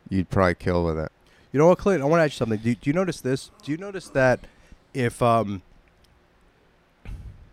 [0.08, 1.12] you'd probably kill with it.
[1.52, 2.02] You know what, Clint?
[2.02, 2.60] I want to ask you something.
[2.60, 3.52] Do, do you notice this?
[3.64, 4.40] Do you notice that
[4.94, 5.62] if um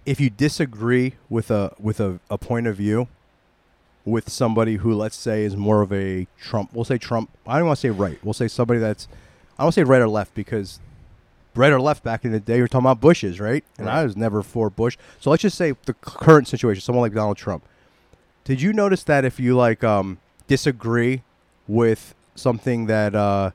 [0.05, 3.09] if you disagree with a with a, a point of view
[4.05, 7.31] with somebody who let's say is more of a Trump, we'll say Trump.
[7.47, 8.19] I don't want to say right.
[8.23, 9.09] We'll say somebody that's
[9.59, 10.79] I don't say right or left because
[11.57, 13.65] right or left back in the day you're talking about Bushes, right?
[13.79, 14.97] And I was never for Bush.
[15.21, 17.65] So let's just say the current situation, someone like Donald Trump.
[18.45, 21.23] Did you notice that if you like um disagree
[21.67, 23.51] with something that uh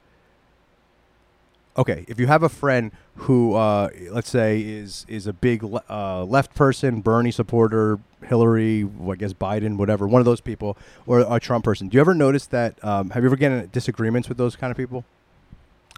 [1.78, 5.84] okay, if you have a friend who, uh, let's say, is is a big le-
[5.90, 11.20] uh, left person, Bernie supporter, Hillary, I guess Biden, whatever, one of those people, or
[11.20, 12.84] a Trump person, do you ever notice that?
[12.84, 15.06] Um, have you ever gotten disagreements with those kind of people?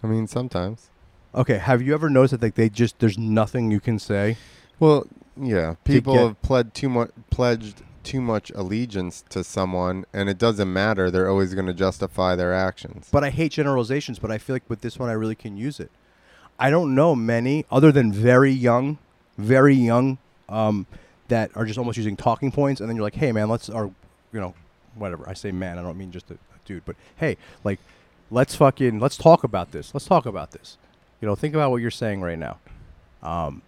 [0.03, 0.89] I mean, sometimes.
[1.35, 4.37] Okay, have you ever noticed that like they just there's nothing you can say?
[4.79, 10.29] Well, yeah, people get- have pled too much, pledged too much allegiance to someone, and
[10.29, 11.09] it doesn't matter.
[11.09, 13.07] They're always going to justify their actions.
[13.11, 15.79] But I hate generalizations, but I feel like with this one I really can use
[15.79, 15.89] it.
[16.59, 18.97] I don't know many other than very young,
[19.37, 20.17] very young,
[20.49, 20.85] um,
[21.29, 23.85] that are just almost using talking points, and then you're like, hey man, let's or
[24.33, 24.53] you know,
[24.95, 25.27] whatever.
[25.27, 27.79] I say man, I don't mean just a, a dude, but hey, like,
[28.29, 29.93] let's fucking let's talk about this.
[29.95, 30.77] Let's talk about this.
[31.23, 32.57] You know, think about what you're saying right now.
[33.21, 33.61] Um,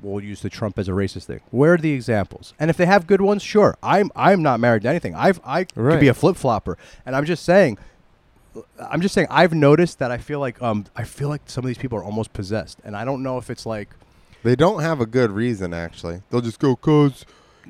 [0.00, 1.40] we'll use the Trump as a racist thing.
[1.50, 2.54] Where are the examples?
[2.58, 3.76] And if they have good ones, sure.
[3.82, 5.14] I'm I'm not married to anything.
[5.14, 7.76] I've I could be a flip flopper, and I'm just saying.
[8.80, 11.68] I'm just saying I've noticed that I feel like um I feel like some of
[11.68, 13.90] these people are almost possessed, and I don't know if it's like
[14.42, 16.22] They don't have a good reason, actually.
[16.30, 17.26] They'll just go, cause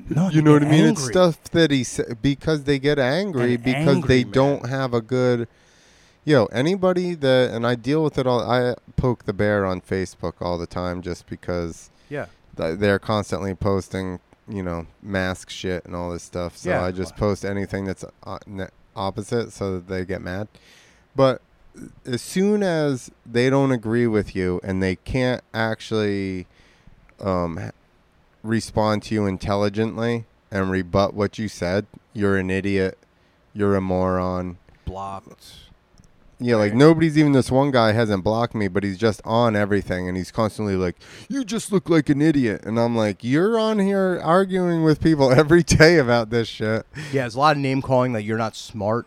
[0.09, 0.85] no, you know what I mean?
[0.85, 4.31] It's stuff that he sa- because they get angry And because angry, they man.
[4.31, 5.49] don't have a good.
[6.25, 8.41] Yo, anybody that and I deal with it all.
[8.41, 12.25] I poke the bear on Facebook all the time just because Yeah,
[12.57, 16.57] th- they're constantly posting, you know, mask shit and all this stuff.
[16.57, 16.83] So Yeah.
[16.83, 20.47] I just post anything that's uh, ne- opposite so that they get mad.
[21.15, 21.41] But
[22.05, 26.45] as soon as they don't agree with you and they can't actually
[27.19, 27.71] um,
[28.43, 32.97] respond to you intelligently and rebut what you said, you're an idiot.
[33.53, 34.57] You're a moron.
[34.85, 35.53] blocked.
[36.41, 40.07] Yeah, like nobody's even this one guy hasn't blocked me, but he's just on everything
[40.07, 40.95] and he's constantly like,
[41.27, 45.31] You just look like an idiot and I'm like, You're on here arguing with people
[45.37, 46.85] every day about this shit.
[47.11, 49.05] Yeah, there's a lot of name calling that you're not smart.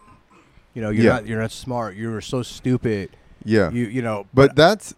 [0.75, 1.13] You know, you're Yeah.
[1.13, 1.97] not you're not smart.
[1.97, 3.11] You're so stupid.
[3.45, 3.71] Yeah.
[3.71, 4.95] You you know, But that's,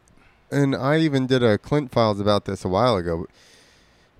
[0.50, 3.26] and I even did a Clint Files about this a while ago.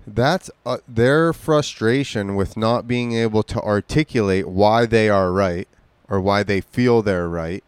[0.07, 5.67] That's uh, their frustration with not being able to articulate why they are right
[6.07, 7.63] or why they feel they're right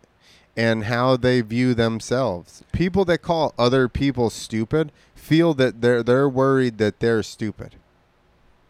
[0.57, 2.63] and how they view themselves.
[2.73, 7.75] People that call other people stupid feel that they're they're worried that they're stupid.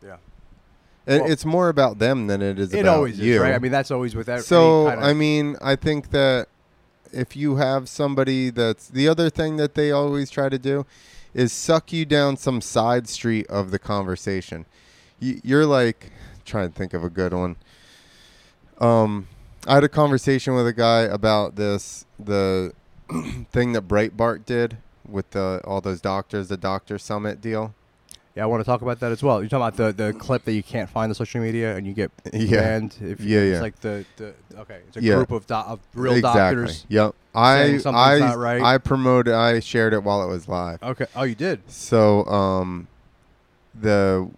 [0.03, 0.17] yeah,
[1.07, 3.35] It, Well- it's more about them than it is it about always you.
[3.35, 3.53] is, right?
[3.55, 6.49] I mean, that's always with every So kind of, I mean, I think that
[7.13, 10.85] if you have somebody that's the other thing that they always try to do
[11.33, 14.65] is suck you down some side street of the conversation.
[15.19, 16.11] You, you're like
[16.43, 17.55] trying to think of a good one.
[18.79, 19.27] Um,
[19.67, 22.73] I had a conversation with a guy about this the
[23.51, 27.73] thing that Breitbart did with the all those doctors, the doctor summit deal.
[28.35, 29.41] yeah, I want to talk about that as well.
[29.41, 31.93] You're talking about the the clip that you can't find on social media and you
[31.93, 32.61] get Yeah.
[32.61, 33.61] banned if Yeah, it's yeah.
[33.61, 35.15] like the, the okay, it's a Yeah.
[35.15, 36.61] group of do- of real exactly.
[36.63, 36.85] doctors.
[36.89, 37.15] Yep.
[37.35, 38.61] I I not right.
[38.61, 39.33] I promoted.
[39.33, 40.81] I shared it while it was live.
[40.81, 41.05] Okay.
[41.15, 41.61] Oh, you did.
[41.69, 42.87] So, um,
[43.79, 44.29] the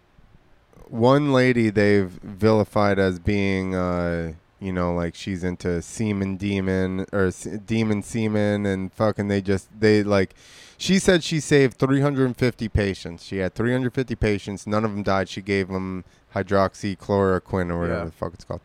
[0.90, 7.32] one lady they've vilified as being, uh, you know, like she's into semen demon or
[7.66, 10.36] demon semen and fucking they just, they like,
[10.78, 13.24] she said she saved 350 patients.
[13.24, 14.66] She had 350 patients.
[14.66, 15.28] None of them died.
[15.30, 16.06] She gave them
[16.36, 18.06] hydroxychloroquine or whatever Yeah.
[18.06, 18.62] the fuck it's called.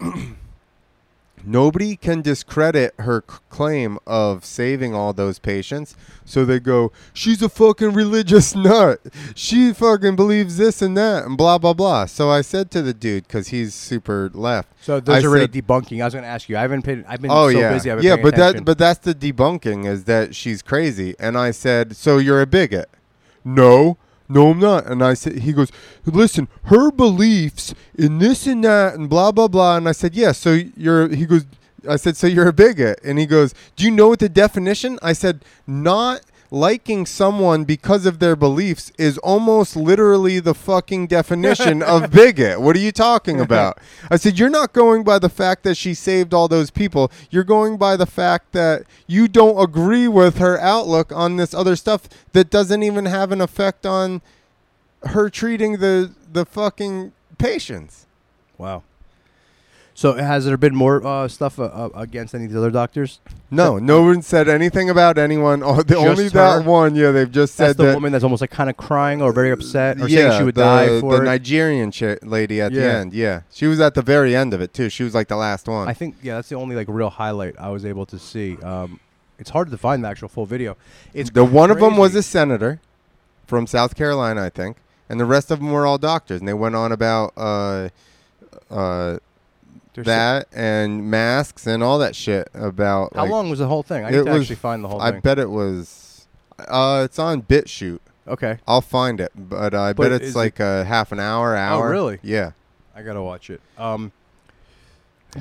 [1.44, 5.94] Nobody can discredit her c- claim of saving all those patients.
[6.24, 9.00] So they go, she's a fucking religious nut.
[9.34, 12.06] She fucking believes this and that and blah, blah, blah.
[12.06, 14.68] So I said to the dude, because he's super left.
[14.82, 16.00] So those I are already said- debunking.
[16.00, 16.56] I was going to ask you.
[16.56, 17.04] I haven't paid.
[17.06, 17.88] I've been oh so yeah, busy.
[17.90, 18.56] Yeah, but attention.
[18.56, 21.14] that but that's the debunking is that she's crazy.
[21.20, 22.88] And I said, so you're a bigot?
[23.44, 23.98] No,
[24.28, 24.86] no, I'm not.
[24.86, 25.70] And I said, he goes,
[26.04, 29.76] listen, her beliefs in this and that and blah blah blah.
[29.76, 30.32] And I said, yeah.
[30.32, 31.08] So you're.
[31.08, 31.46] He goes,
[31.88, 33.00] I said, so you're a bigot.
[33.04, 34.98] And he goes, do you know what the definition?
[35.02, 36.22] I said, not.
[36.50, 42.60] Liking someone because of their beliefs is almost literally the fucking definition of bigot.
[42.60, 43.78] What are you talking about?
[44.10, 47.10] I said, You're not going by the fact that she saved all those people.
[47.30, 51.76] You're going by the fact that you don't agree with her outlook on this other
[51.76, 54.22] stuff that doesn't even have an effect on
[55.04, 58.06] her treating the the fucking patients.
[58.58, 58.82] wow.
[59.96, 63.18] So has there been more uh, stuff uh, uh, against any of the other doctors?
[63.50, 65.62] No, no one said anything about anyone.
[65.62, 67.94] Oh, the Just only that one, yeah, they've just That's said the that.
[67.94, 70.60] woman that's almost like kind of crying or very upset or saying she would the,
[70.60, 71.24] die for the it.
[71.24, 71.90] Nigerian
[72.24, 72.98] lady at the Yeah.
[72.98, 73.14] end.
[73.14, 74.90] Yeah, she was at the very end of it too.
[74.90, 75.88] She was like the last one.
[75.88, 78.58] I think yeah, that's the only like real highlight I was able to see.
[78.58, 79.00] Um,
[79.38, 80.76] it's hard to find the actual full video.
[81.14, 82.18] It's the one of them was crazy.
[82.18, 82.80] a senator
[83.46, 84.76] from South Carolina, I think,
[85.08, 87.88] and the rest of them were all doctors, and they went on about uh,
[88.70, 89.18] uh,
[89.96, 93.14] There's that and masks and all that shit about.
[93.14, 94.04] How like, long was the whole thing?
[94.04, 95.20] I need to was- actually find the whole I thing.
[95.20, 96.26] bet it was.
[96.58, 97.98] Uh, it's on BitChute.
[98.28, 101.54] okay, I'll find it, but I But bet it's it- like a half an hour,
[101.56, 101.86] hour.
[101.88, 102.18] Oh, really?
[102.22, 102.52] Yeah.
[102.94, 103.60] I gotta watch it.
[103.76, 104.12] Um,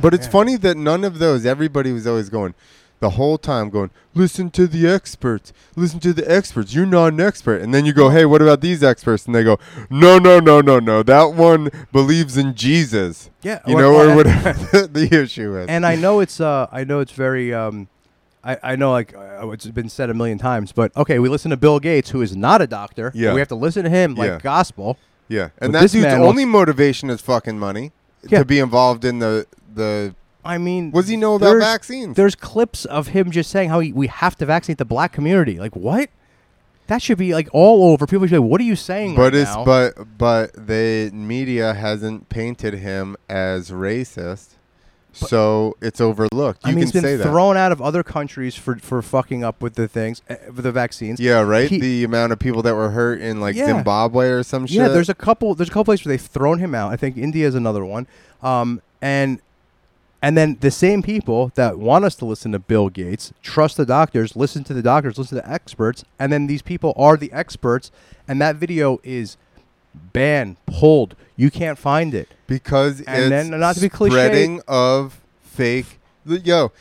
[0.01, 2.53] But it's funny that none of those, everybody was always going,
[3.01, 6.73] the whole time going, listen to the experts, listen to the experts.
[6.73, 7.61] You're not an expert.
[7.61, 9.25] And then you go, hey, what about these experts?
[9.25, 11.03] And they go, no, no, no, no, no.
[11.03, 13.29] That one believes in Jesus.
[13.41, 15.67] yeah, You well, know, or and- whatever the, the issue is.
[15.67, 17.87] and I know it's uh I know it's very um
[18.43, 21.49] I, I know like uh, it's been said a million times, but okay, we listen
[21.51, 23.11] to Bill Gates, who is not a doctor.
[23.15, 23.33] Yeah.
[23.33, 24.39] we have to listen to him like Yeah.
[24.39, 24.97] gospel.
[25.27, 25.49] yeah.
[25.59, 27.91] And But that dude's only motivation is fucking money
[28.29, 28.39] Yeah.
[28.39, 30.13] to be involved in the, the,
[30.45, 32.15] I mean, what does he know about there's- vaccines?
[32.15, 35.57] There's clips of him just saying how he, we have to vaccinate the black community.
[35.59, 36.09] Like what?
[36.87, 38.05] That should be like all over.
[38.05, 39.65] People should be like, "What are you saying?" But right it's now?
[39.65, 44.49] but but the media hasn't painted him as racist,
[45.11, 46.63] so it's overlooked.
[46.63, 47.23] You I mean, he's been say that.
[47.23, 50.71] thrown out of other countries for for fucking up with the things, uh, with the
[50.71, 51.19] vaccines.
[51.19, 51.67] Yeah, right.
[51.69, 53.65] He- the amount of people that were hurt in like Yeah.
[53.65, 54.77] Zimbabwe or some shit.
[54.77, 55.55] Yeah, there's a couple.
[55.55, 56.91] There's a couple places where they've thrown him out.
[56.91, 58.05] I think India is another one.
[58.43, 59.39] Um, and
[60.25, 63.85] and then the same people that want us to listen to Bill Gates, trust the
[63.85, 67.91] doctors, listen to the doctors, listen to experts, and then these people are the experts,
[68.27, 69.37] and that video is
[69.93, 71.15] banned, pulled.
[71.35, 72.29] You can't find it.
[72.47, 75.99] because and it's then, not to be cliche- spreading of fake.
[76.25, 76.71] Yo,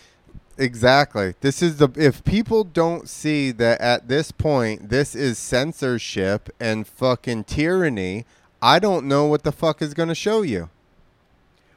[0.57, 1.35] exactly.
[1.43, 6.87] This is the if people don't see that at this point this is censorship and
[6.87, 8.25] fucking tyranny.
[8.63, 10.71] I don't know what the fuck is going to show you.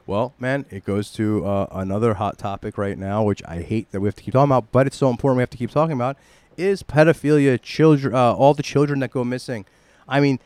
[0.08, 4.00] Well, man, it goes to uh, another hot topic right now, which I hate that
[4.00, 5.92] we have to keep talking about, but it's so important we have to keep talking
[5.92, 6.16] about.
[6.56, 8.14] Is pedophilia children?
[8.14, 9.66] Uh, all the children that go missing.
[10.08, 10.38] I mean,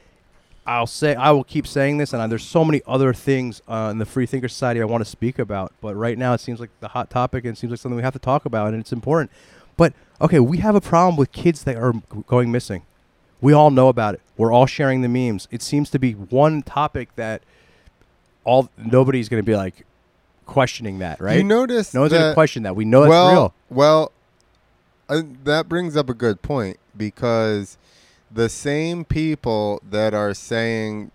[0.67, 3.91] I'll say I will keep saying this, and uh, there's so many other things uh,
[3.93, 6.59] in the Free Thinker Society I want to speak about, but right now it seems
[6.59, 8.81] like the hot topic, and it seems like something we have to talk about, and
[8.81, 9.31] it's important.
[9.77, 11.93] But okay, we have a problem with kids that are
[12.27, 12.83] going missing.
[13.41, 14.23] We all know about it.
[14.37, 15.47] We're all sharing the memes.
[15.53, 17.43] It seems to be one topic that
[18.45, 19.87] all nobody's going to be like
[20.47, 21.37] questioning that, right?
[21.37, 22.77] You notice no one's going to question that.
[22.77, 23.55] We know well, real.
[23.71, 24.13] Well,
[25.09, 27.79] uh, that brings up a good point because
[28.31, 31.11] the same people that are saying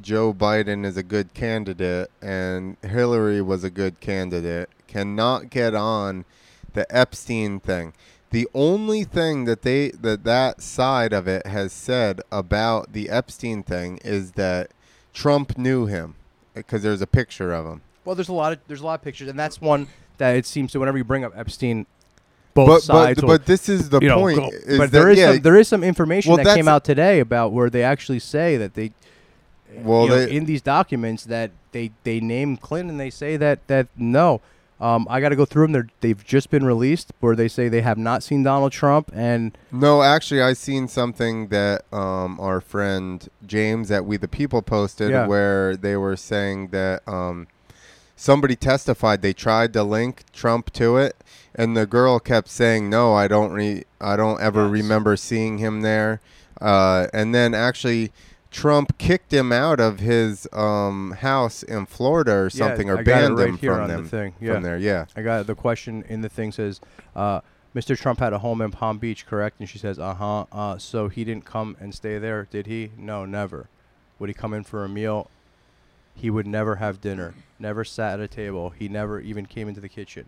[0.00, 6.24] Joe Biden is a good candidate and Hillary was a good candidate cannot get on
[6.72, 7.92] the Epstein thing.
[8.30, 13.62] The only thing that they that that side of it has said about the Epstein
[13.62, 14.70] thing is that
[15.14, 16.14] Trump knew him
[16.58, 17.80] because there's a picture of him.
[18.04, 19.86] Well, there's a lot of there's a lot of pictures, and that's one
[20.18, 21.86] that it seems to whenever you bring up Epstein,
[22.54, 23.20] both but sides.
[23.20, 24.38] but, will, but this is the you know, point.
[24.38, 26.68] go- is but that, there is yeah, some, there is some information Well, that came
[26.68, 28.92] out today about where they actually say that they,
[29.76, 32.96] Well, know, they- in these documents that they they name Clinton.
[32.96, 34.40] They say that that no,
[34.80, 35.72] um, I got to go through them.
[35.72, 39.56] They're, they've just been released where they say they have not seen Donald Trump, and
[39.72, 45.10] No, actually, I seen something that um, our friend James at We the People posted
[45.10, 45.26] Yeah.
[45.26, 47.46] where they were saying that um,
[48.16, 51.16] somebody testified they tried to link Trump to it,
[51.54, 53.52] and the girl kept saying, "No, I don't.
[53.52, 54.70] Re- I don't ever Yes.
[54.72, 56.20] remember seeing him there."
[56.60, 58.12] Uh, and then actually.
[58.50, 63.02] Trump kicked him out of his um, house in Florida or Yeah, something, or I
[63.02, 64.54] banned right him from the them thing, yeah.
[64.54, 64.78] from there.
[64.78, 66.80] Yeah, I got the question in the thing says,
[67.14, 67.40] uh,
[67.74, 67.96] Mr.
[67.98, 69.60] Trump had a home in Palm Beach, correct?
[69.60, 70.46] And she says, uh-huh.
[70.50, 72.90] Uh So he didn't come and stay there, did he?
[72.96, 73.68] No, never.
[74.18, 75.30] Would he come in for a meal?
[76.14, 77.34] He would never have dinner.
[77.58, 78.70] Never sat at a table.
[78.70, 80.26] He never even came into the kitchen.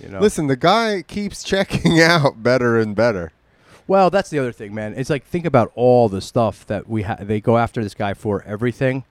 [0.00, 0.20] You know.
[0.20, 3.32] Listen, the guy keeps checking out better and better.
[3.88, 4.94] Well, that's the other thing, man.
[4.96, 8.14] It's like think about all the stuff that we ha- they go after this guy
[8.14, 9.04] for everything.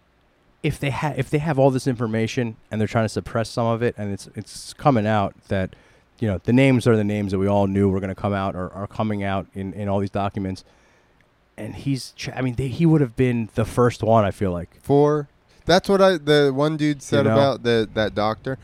[0.64, 3.68] If they ha- if they have all this information and they're trying to suppress some
[3.68, 5.76] of it, and it's it's coming out that
[6.20, 8.34] you know the names are the names that we all knew were going to come
[8.34, 10.64] out or are coming out in in all these documents.
[11.58, 14.26] And he's, ch- I mean, they, he would have been the first one.
[14.26, 14.76] I feel like.
[14.82, 15.30] for
[15.66, 17.34] that's what I the one dude said know?
[17.34, 18.58] about the that doctor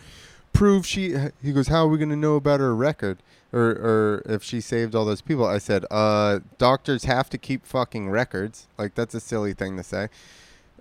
[0.54, 3.18] prove she he goes how are we going to know about her record
[3.54, 7.66] or or if she saved all those people I said uh doctors have to keep
[7.66, 8.68] fucking records.
[8.78, 10.10] Like that's a silly thing to say.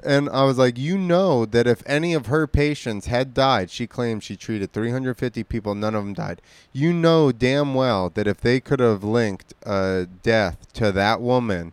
[0.02, 3.86] And I was like you know that if any of her patients had died she
[3.86, 6.40] claimed she treated 350 people none of them died.
[6.72, 11.72] You know damn well that if they could have linked uh death to that woman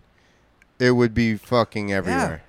[0.80, 2.44] it would be fucking everywhere.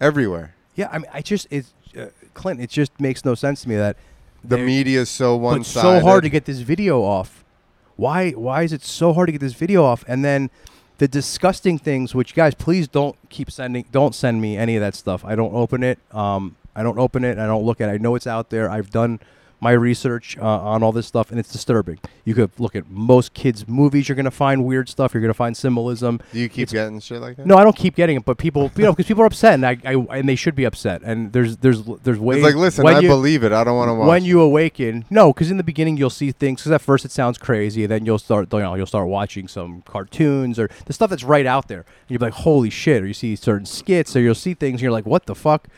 [0.00, 0.54] Everywhere.
[0.74, 2.60] Yeah, I mean, I just it's uh, Clint.
[2.60, 3.96] It just makes no sense to me that
[4.42, 7.44] the media is so one but so hard to get this video off.
[8.00, 10.04] Why why is it so hard to get this video off?
[10.08, 10.48] And then
[10.96, 13.84] the disgusting things, which guys, please don't keep sending.
[13.92, 15.22] Don't send me any of that stuff.
[15.22, 15.98] I don't open it.
[16.10, 17.38] Um, I don't open it.
[17.38, 17.90] I don't look at.
[17.90, 17.92] it.
[17.92, 18.70] I know it's out there.
[18.70, 19.20] I've done
[19.60, 21.98] my research uh, on all this stuff, and it's disturbing.
[22.24, 24.08] You could look at most kids' movies.
[24.08, 25.12] You're gonna find weird stuff.
[25.12, 26.20] You're gonna find symbolism.
[26.32, 27.46] Do you keep it's- getting shit like that?
[27.46, 29.66] No, I don't keep getting it, but people, you know, because people are upset, and
[29.66, 31.02] I, I, and they should be upset.
[31.02, 32.38] And there's, there's, there's ways.
[32.38, 33.52] It's like, listen, I you- believe it.
[33.52, 34.08] I don't want to watch.
[34.08, 37.10] when you awaken no because in the beginning you'll see things because at first it
[37.10, 40.92] sounds crazy and then you'll start you know you'll start watching some cartoons or the
[40.92, 44.14] stuff that's right out there and you're like holy shit or you see certain skits
[44.16, 45.68] or you'll see things and you're like what the fuck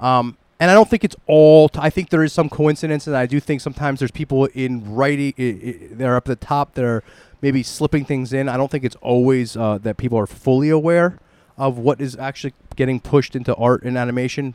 [0.00, 1.68] um, and I don't think it's all.
[1.68, 4.94] T- I think there is some coincidence, and I do think sometimes there's people in
[4.94, 5.34] writing.
[5.38, 6.74] I- they're up at the top.
[6.74, 7.02] They're
[7.42, 8.48] maybe slipping things in.
[8.48, 11.18] I don't think it's always uh, that people are fully aware
[11.58, 14.54] of what is actually getting pushed into art and animation,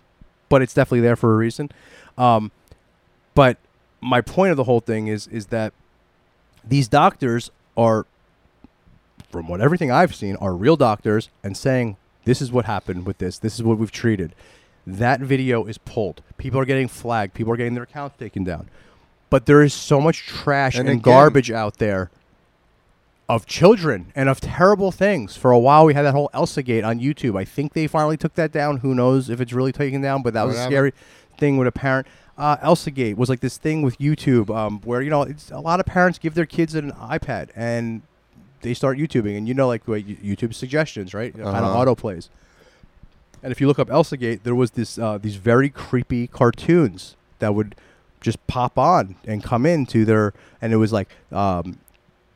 [0.50, 1.70] but it's definitely there for a reason.
[2.18, 2.52] Um,
[3.34, 3.58] but
[4.02, 5.74] my point of the whole thing is is that
[6.68, 8.06] these doctors are,
[9.32, 13.18] from what everything I've seen, are real doctors and saying this is what happened with
[13.20, 13.38] this.
[13.40, 14.34] This is what we've treated.
[14.88, 16.22] That video is pulled.
[16.38, 17.34] People are getting flagged.
[17.34, 18.70] People are getting their accounts taken down.
[19.30, 22.10] But there is so much trash And and, again- garbage out there
[23.30, 25.38] of children and of terrible things.
[25.38, 27.38] For a while, we had that whole Elsa Gate on YouTube.
[27.40, 28.78] I think they finally took that down.
[28.78, 30.22] Who knows if it's really taken down?
[30.22, 30.94] But that was a scary
[31.38, 32.08] thing with a parent.
[32.38, 35.60] Uh, Elsa Gate was like this thing with YouTube um, where you know it's a
[35.60, 38.02] lot of parents give their kids an iPad and
[38.62, 41.34] they start YouTubing, and you know like YouTube suggestions, right?
[41.34, 41.78] Kind of Uh-huh.
[41.80, 42.30] auto plays.
[43.44, 47.16] And if you look up Elsa Gate, there was this uh, these very creepy cartoons
[47.40, 47.76] that would
[48.20, 51.80] just pop on and come into their, and it was like um,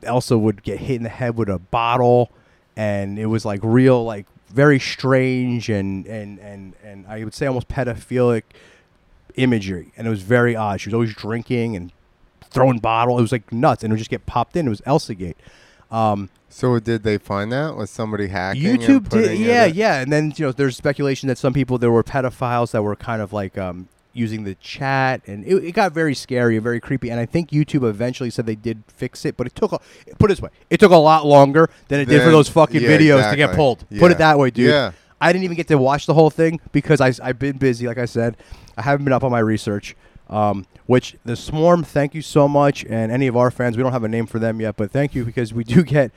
[0.02, 2.30] Elsa would get hit in the head with a bottle,
[2.76, 7.46] and it was like real, like very strange and and and and I would say
[7.46, 8.42] almost pedophilic
[9.36, 10.80] imagery, and it was very odd.
[10.80, 11.92] She was always drinking and
[12.50, 13.18] throwing bottle.
[13.18, 14.66] It was like nuts, and it would just get popped in.
[14.66, 15.36] It was Elsa Gate.
[15.90, 17.76] Um, So did they find that?
[17.76, 18.62] Was somebody hacking?
[18.62, 20.00] YouTube did, putting it yeah, yeah.
[20.00, 23.20] And then you know, there's speculation that some people there were pedophiles that were kind
[23.20, 27.10] of like um, using the chat, and it, it got very scary and very creepy.
[27.10, 29.80] And I think YouTube eventually said they did fix it, but it took a,
[30.18, 32.80] put it this way, it took a lot longer than it did for those fucking
[32.80, 33.56] yeah, videos to get exactly.
[33.56, 33.84] pulled.
[33.98, 34.70] Put it that way, dude.
[34.70, 34.92] Yeah.
[35.20, 37.98] I didn't even get to watch the whole thing because I, I've been busy, like
[37.98, 38.38] I said.
[38.78, 39.94] I haven't been up on my research.
[40.30, 43.92] Um, which the Swarm, thank you so much, and any of our fans, we don't
[43.92, 46.10] have a name for them yet, but thank you because we do get,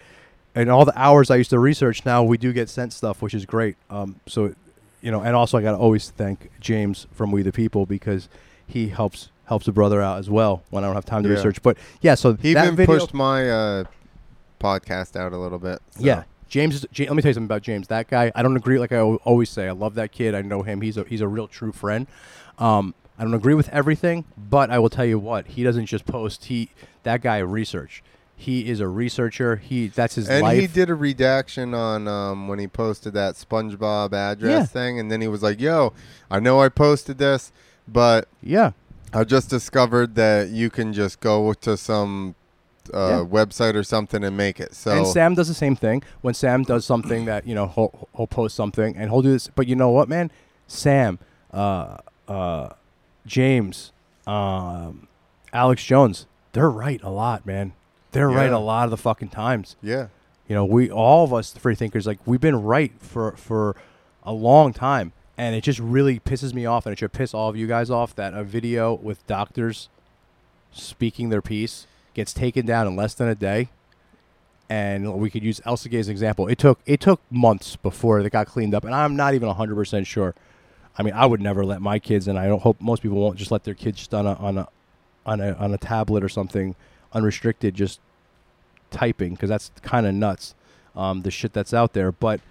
[0.60, 3.34] and all the hours I used to research now, we do get sent stuff, which
[3.34, 3.76] is great.
[3.89, 4.53] Um, so,
[5.01, 8.30] you know, and also I got to always thank James from We the People because
[8.68, 11.36] he helps helps a brother out as well when I don't have time to Yeah.
[11.36, 11.62] research.
[11.64, 13.84] But yeah, so He that even video, pushed my uh,
[14.60, 15.80] podcast out a little bit.
[15.91, 16.24] so- yeah.
[16.49, 17.88] James, is, Ja- let me tell you something about James.
[17.89, 18.80] That guy, I don't agree.
[18.80, 20.34] Like I always say, I love that kid.
[20.34, 20.82] I know him.
[20.82, 22.07] He's a he's a real true friend.
[22.57, 26.05] Um, I don't agree with everything, but I will tell you what he doesn't just
[26.07, 26.45] post.
[26.45, 26.72] He
[27.03, 28.01] that guy research.
[28.42, 29.58] He is a researcher.
[29.58, 30.58] He that's his And life.
[30.62, 34.66] he did a redaction on um, when he posted that SpongeBob address Yeah.
[34.66, 35.92] thing, and then he was like, "Yo,
[36.32, 37.52] I know I posted this,
[37.86, 38.72] but yeah,
[39.14, 42.36] I just discovered that you can just go to some
[42.94, 43.26] uh, Yeah.
[43.26, 46.02] website or something and make it." So and Sam does the same thing.
[46.22, 49.50] When Sam does something that you know he'll, he'll post something and he'll do this.
[49.54, 50.32] But you know what, man?
[50.66, 51.20] Sam,
[51.52, 51.98] uh,
[52.30, 52.70] uh,
[53.26, 53.92] James,
[54.26, 55.08] um,
[55.52, 57.74] Alex Jones, they're right a lot, man.
[58.12, 59.76] They're right a lot of the fucking times.
[59.82, 60.07] yeah,
[60.47, 63.76] You know, we all of us free thinkers like we've been right for for
[64.24, 67.49] a long time, and it just really pisses me off, and it should piss all
[67.49, 69.89] of you guys off that a video with doctors
[70.72, 73.70] speaking their piece gets taken down in less than a day.
[74.72, 76.47] And we could use Elsa Gate as an example.
[76.47, 79.76] It took it took months before it got cleaned up, and I'm not even 100
[79.76, 80.36] percent sure.
[80.97, 83.38] I mean, I would never let my kids, and I don't hope most people won't
[83.38, 84.68] just let their kids just on a on a
[85.26, 86.76] on a on a tablet or something
[87.14, 87.99] unrestricted, just
[88.91, 90.55] typing because that's kind of nuts.
[90.95, 92.41] Um, the shit that's out there, but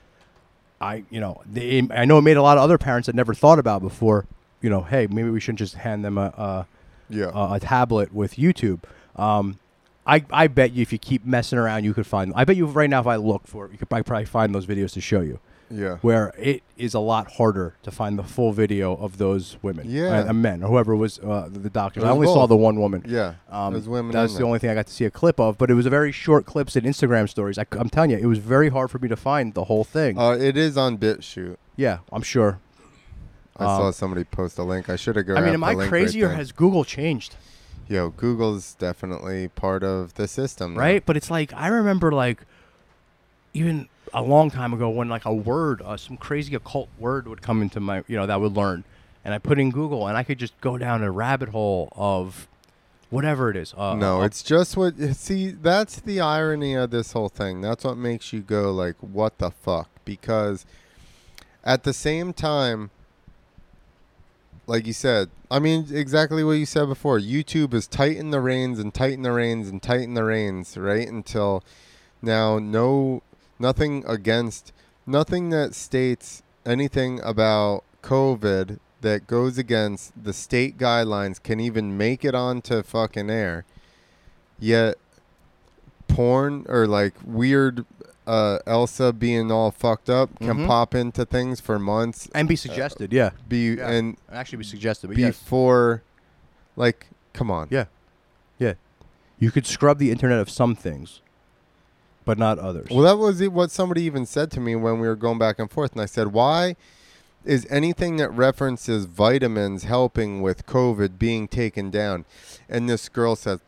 [0.81, 3.35] I, you know, they, I know it made a lot of other parents that never
[3.35, 4.27] thought about before.
[4.61, 6.67] You know, hey, maybe we shouldn't just hand them a a,
[7.09, 7.31] yeah.
[7.35, 8.81] a, a tablet with YouTube.
[9.17, 9.59] Um,
[10.07, 12.33] I I bet you if you keep messing around, you could find.
[12.35, 14.67] I bet you right now if I look for it, you could probably find those
[14.67, 15.41] videos to show you.
[15.71, 15.97] Yeah.
[16.03, 20.21] Where it is a lot harder to find the full video of those women, Yeah.
[20.29, 22.03] uh, men or whoever was uh, the doctors.
[22.05, 23.05] It I only saw the one woman.
[23.07, 24.13] Yeah, Um, there's women.
[24.13, 24.47] That's the there.
[24.47, 26.47] only thing I got to see a clip of, but it was a very short
[26.47, 27.59] clips in Instagram stories.
[27.59, 30.19] I, am telling you, it was very hard for me to find the whole thing.
[30.19, 31.57] Uh, it is on BitChute.
[31.77, 32.59] yeah, I'm sure.
[33.57, 34.89] I Um, saw somebody post a link.
[34.89, 35.37] I should have gone.
[35.37, 37.35] I mean, am I crazy right or has Google changed?
[37.89, 40.81] Yo, Google's definitely part of the system, now.
[40.81, 41.05] Right?
[41.05, 42.43] But it's like I remember, like
[43.55, 47.43] even a long time ago, when like a word, uh, some crazy occult word would
[47.43, 48.85] come into my, you know, that I would learn,
[49.25, 52.49] and I put in Google, and I could just go down a rabbit hole of
[53.11, 53.75] whatever it is.
[53.77, 54.97] Uh, No, uh, it's just what.
[55.15, 57.61] See, that's the irony of this whole thing.
[57.61, 60.65] That's what makes you go like, "What the fuck?" Because
[61.65, 62.91] at the same time,
[64.67, 67.19] like you said, I mean exactly what you said before.
[67.19, 71.09] YouTube is tighten the reins and tighten the reins and tighten the reins, right?
[71.09, 71.65] Until
[72.21, 73.23] now, no,
[73.59, 74.73] nothing against,
[75.07, 82.25] nothing that states anything about COVID that goes against the state guidelines can even make
[82.25, 83.65] it onto fucking air.
[84.59, 84.97] Yet,
[86.09, 87.85] porn or like weird
[88.27, 90.67] uh, Elsa being all fucked up can Mhm.
[90.67, 92.29] pop into things for months.
[92.35, 93.89] and be suggested, yeah, Be Yeah.
[93.89, 95.39] and actually be suggested, but yes.
[95.39, 96.03] before,
[96.77, 97.69] like, come on.
[97.71, 97.87] Yeah.
[98.59, 98.75] Yeah.
[99.39, 101.23] You could scrub the internet of some things,
[102.29, 102.89] but not others.
[102.91, 105.71] Well, that was what somebody even said to me when we were going back and
[105.71, 106.77] forth, and I said, "Why
[107.43, 112.27] is anything that references vitamins helping with COVID being taken down?"
[112.69, 113.61] And this girl said,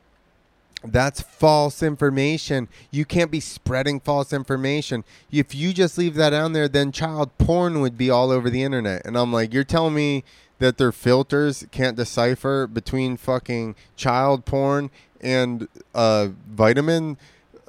[0.85, 2.69] "That's false information.
[2.91, 5.05] You can't be spreading false information.
[5.33, 8.63] If you just leave that on there, then child porn would be all over the
[8.63, 10.23] internet." And I'm like, "You're telling me
[10.59, 17.17] that their filters can't decipher between fucking child porn and uh, vitamin?"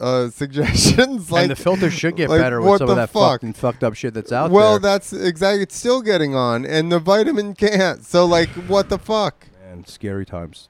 [0.01, 3.41] Uh, suggestions like and the filters should get like, better with some of that fuck?
[3.41, 4.71] fucking fucked up shit that's out well, there.
[4.71, 5.61] Well, that's exactly.
[5.61, 8.03] It's still getting on, and the vitamin can't.
[8.03, 9.47] So, like, what the fuck?
[9.71, 10.67] man, scary times.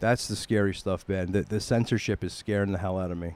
[0.00, 1.32] That's the scary stuff, man.
[1.32, 3.34] The, the censorship is scaring the hell out of me.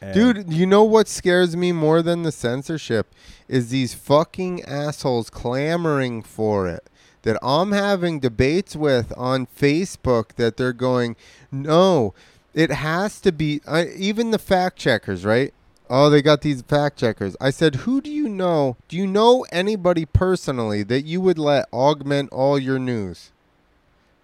[0.00, 3.14] And- Dude, you know what scares me more than the censorship
[3.48, 6.88] is these fucking assholes clamoring for it.
[7.22, 11.14] That I'm having debates with on Facebook that they're going,
[11.52, 12.14] no,
[12.54, 13.60] it has to be.
[13.66, 15.52] I, even the fact checkers, right?
[15.90, 17.36] Oh, they got these fact checkers.
[17.40, 18.76] I said, who do you know?
[18.88, 23.30] Do you know anybody personally that you would let augment all your news?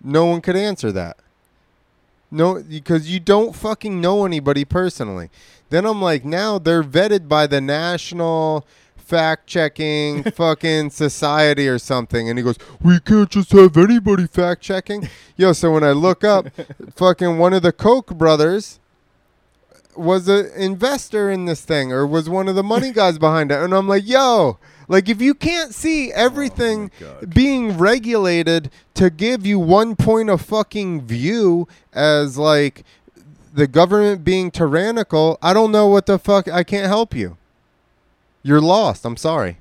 [0.03, 1.19] No one could answer that.
[2.31, 5.31] No, because you don't fucking know anybody personally.
[5.71, 8.67] Then I'm like, now they're vetted by the National
[9.09, 12.29] Fact Checking fucking Society or something.
[12.29, 15.09] And he goes, we can't just have anybody fact checking.
[15.35, 16.49] Yo, so when I look up,
[16.95, 18.81] fucking one of the Koch brothers
[19.97, 23.59] was an investor in this thing or was one of the money guys behind it.
[23.61, 27.35] And I'm like, yo, like if you can't see everything oh God.
[27.35, 32.85] being regulated to give you one point of fucking view as like
[33.55, 36.47] the government being tyrannical, I don't know what the fuck.
[36.47, 37.39] I can't help you.
[38.49, 39.05] You're lost.
[39.05, 39.59] I'm sorry.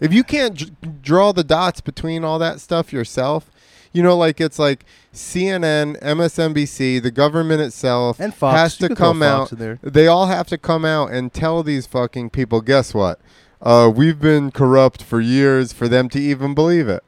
[0.00, 3.50] If you can't d- draw the dots between all that stuff yourself,
[3.92, 8.56] you know, like it's like CNN, MSNBC, the government itself And Fox.
[8.58, 9.52] has You to could throw come Fox out.
[9.52, 9.78] in there.
[9.82, 13.20] They all have to come out and tell these fucking people, guess what?
[13.60, 17.02] Uh, we've been corrupt for years for them to even believe it.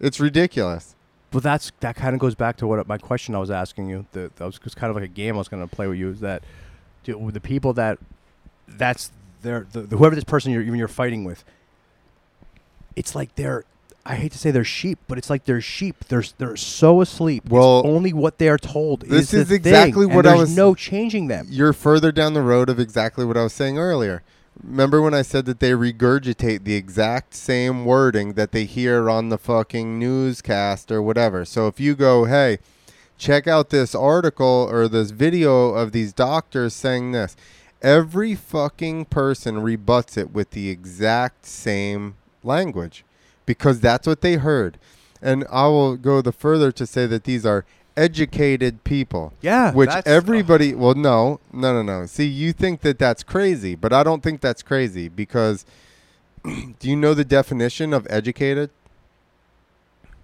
[0.00, 0.94] It's ridiculous.
[1.32, 4.06] But that's that kind of goes back to what my question I was asking you.
[4.12, 5.98] The, that was just kind of like a game I was going to play with
[5.98, 6.10] you.
[6.10, 6.42] Is that
[7.04, 7.98] do, the people that
[8.66, 9.10] that's
[9.42, 11.44] their the, the, whoever this person you're even you're fighting with.
[12.96, 13.64] It's like they're
[14.04, 16.04] I hate to say they're sheep, but it's like they're sheep.
[16.08, 17.44] They're they're so asleep.
[17.44, 19.02] It's Well, only what they are told.
[19.02, 21.46] this is, is exactly thing, what I there's was- No changing them.
[21.50, 24.22] You're further down the road of exactly what I was saying earlier.
[24.62, 29.28] Remember when I said that they regurgitate the exact same wording that they hear on
[29.30, 31.44] the fucking newscast or whatever.
[31.46, 32.58] So if you go, hey,
[33.16, 37.36] check out this article or this video of these doctors saying this,
[37.82, 43.04] every fucking person rebuts it with the exact same language
[43.46, 44.78] because that's what they heard.
[45.22, 47.64] And I will go the further to say that these are
[47.96, 53.22] educated people Yeah, which everybody well no no no no see you think that that's
[53.24, 55.66] crazy but i don't think that's crazy because
[56.44, 58.70] do you know the definition of educated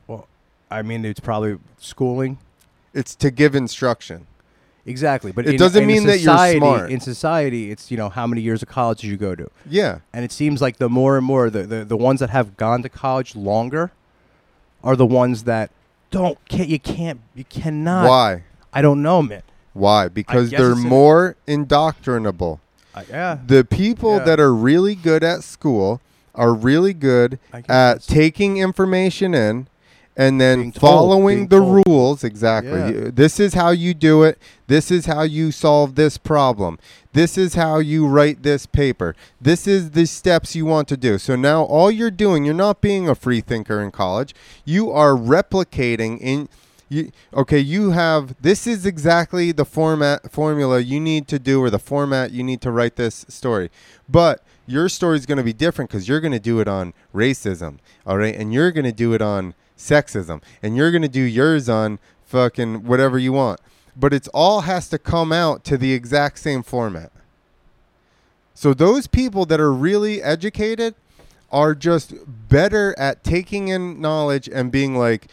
[0.06, 0.26] Well,
[0.70, 2.38] I mean, it's probably schooling.
[2.94, 4.26] it's to give instruction
[4.88, 6.90] Exactly, but It in- doesn't in mean that you're smart.
[6.92, 9.48] In society, it's you know how many years of college did you go to?
[9.68, 12.56] yeah And it seems like the more and more the, the, the ones that have
[12.56, 13.90] gone to college longer
[14.84, 15.70] are the ones that
[16.12, 19.42] don't can't you can't you cannot why I don't know, man.
[19.72, 22.60] why because they're more indoctrinable
[22.94, 23.38] I, yeah.
[23.44, 24.24] the people Yeah.
[24.24, 26.00] that are really good at school
[26.34, 29.66] are really good at taking information in
[30.16, 31.86] and then told, following the told.
[31.86, 32.70] rules exactly.
[32.70, 33.10] Yeah.
[33.12, 34.38] This is how you do it.
[34.66, 36.78] This is how you solve this problem.
[37.12, 39.14] This is how you write this paper.
[39.40, 41.18] This is the steps you want to do.
[41.18, 44.34] So now all you're doing you're not being a free thinker in college.
[44.64, 46.48] You are replicating in
[46.88, 51.68] you okay you have this is exactly the format formula you need to do or
[51.68, 53.70] the format you need to write this story.
[54.08, 56.94] But your story is going to be different because you're going to do it on
[57.14, 58.34] racism all right?
[58.34, 61.98] And you're going to do it on sexism and you're going to do yours on
[62.24, 63.60] fucking whatever you want
[63.96, 67.10] but it's all has to come out to the exact same format
[68.54, 70.94] so those people that are really educated
[71.52, 72.14] are just
[72.48, 75.28] better at taking in knowledge and being like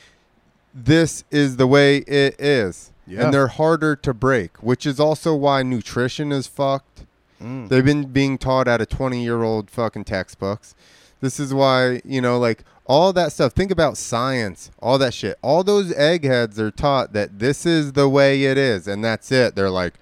[0.73, 3.23] this is the way it is Yeah.
[3.25, 7.05] and they're harder to break which is also why nutrition is fucked
[7.41, 7.67] Mm.
[7.67, 10.75] They've been being taught out of 20 year old fucking textbooks.
[11.23, 13.53] This is why, you know, like all that stuff.
[13.53, 15.39] Think about science, all that shit.
[15.41, 19.55] All those eggheads are taught that this is the way it is, and that's it.
[19.55, 19.93] They're like,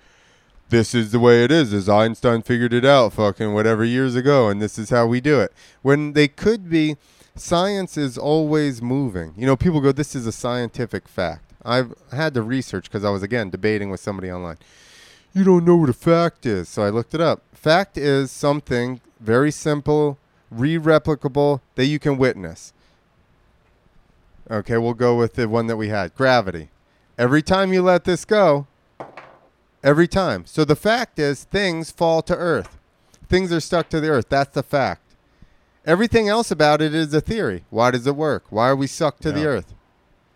[0.69, 4.49] this is the way it is, as Einstein figured it out fucking whatever years ago,
[4.49, 5.53] and this is how we do it.
[5.83, 6.97] When they could be,
[7.35, 9.35] science is always moving.
[9.37, 11.53] You know, people go, this is a scientific fact.
[11.63, 14.57] I've had to research because I was, again, debating with somebody online
[15.33, 16.67] you don't know what a fact is.
[16.67, 17.41] So I looked it up.
[17.53, 20.17] Fact is something very simple,
[20.51, 22.73] re-replicable that you can witness.
[24.49, 26.13] Okay, we'll go with the one that we had.
[26.13, 26.69] Gravity.
[27.17, 28.67] Every time you let this go,
[29.83, 30.45] every time.
[30.45, 32.77] So the fact is things fall to earth.
[33.29, 34.27] Things are stuck to the earth.
[34.29, 35.01] That's the fact.
[35.85, 37.63] Everything else about it is a theory.
[37.69, 38.43] Why does it work?
[38.49, 39.73] Why are we sucked to the earth?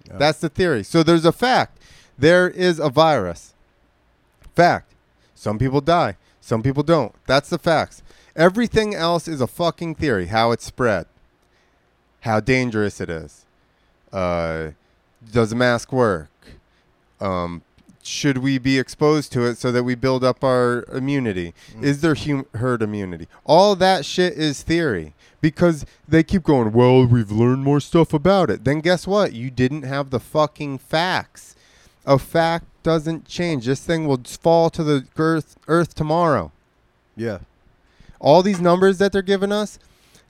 [0.08, 0.18] Yeah.
[0.18, 0.84] That's the theory.
[0.84, 1.78] So there's a fact.
[2.18, 3.54] There is a virus.
[4.56, 4.94] Fact.
[5.36, 6.16] Some people die.
[6.40, 7.14] Some people don't.
[7.28, 8.02] That's the facts.
[8.36, 10.28] Everything else is a fucking theory.
[10.28, 11.06] How it's spread.
[12.22, 13.46] How dangerous it is.
[14.12, 14.72] Uh,
[15.32, 16.30] does a mask work?
[17.22, 17.62] Um,
[18.04, 21.54] should we be exposed to it so that we build up our immunity?
[21.82, 23.28] Is there hum- herd immunity?
[23.46, 28.50] All that shit is theory because they keep going, well, we've learned more stuff about
[28.50, 28.64] it.
[28.64, 29.34] Then guess what?
[29.34, 31.56] You didn't have the fucking facts.
[32.06, 33.66] A fact doesn't change.
[33.66, 36.52] This thing will fall to the earth, earth tomorrow.
[37.16, 37.40] Yeah.
[38.26, 39.78] All these numbers that they're giving us,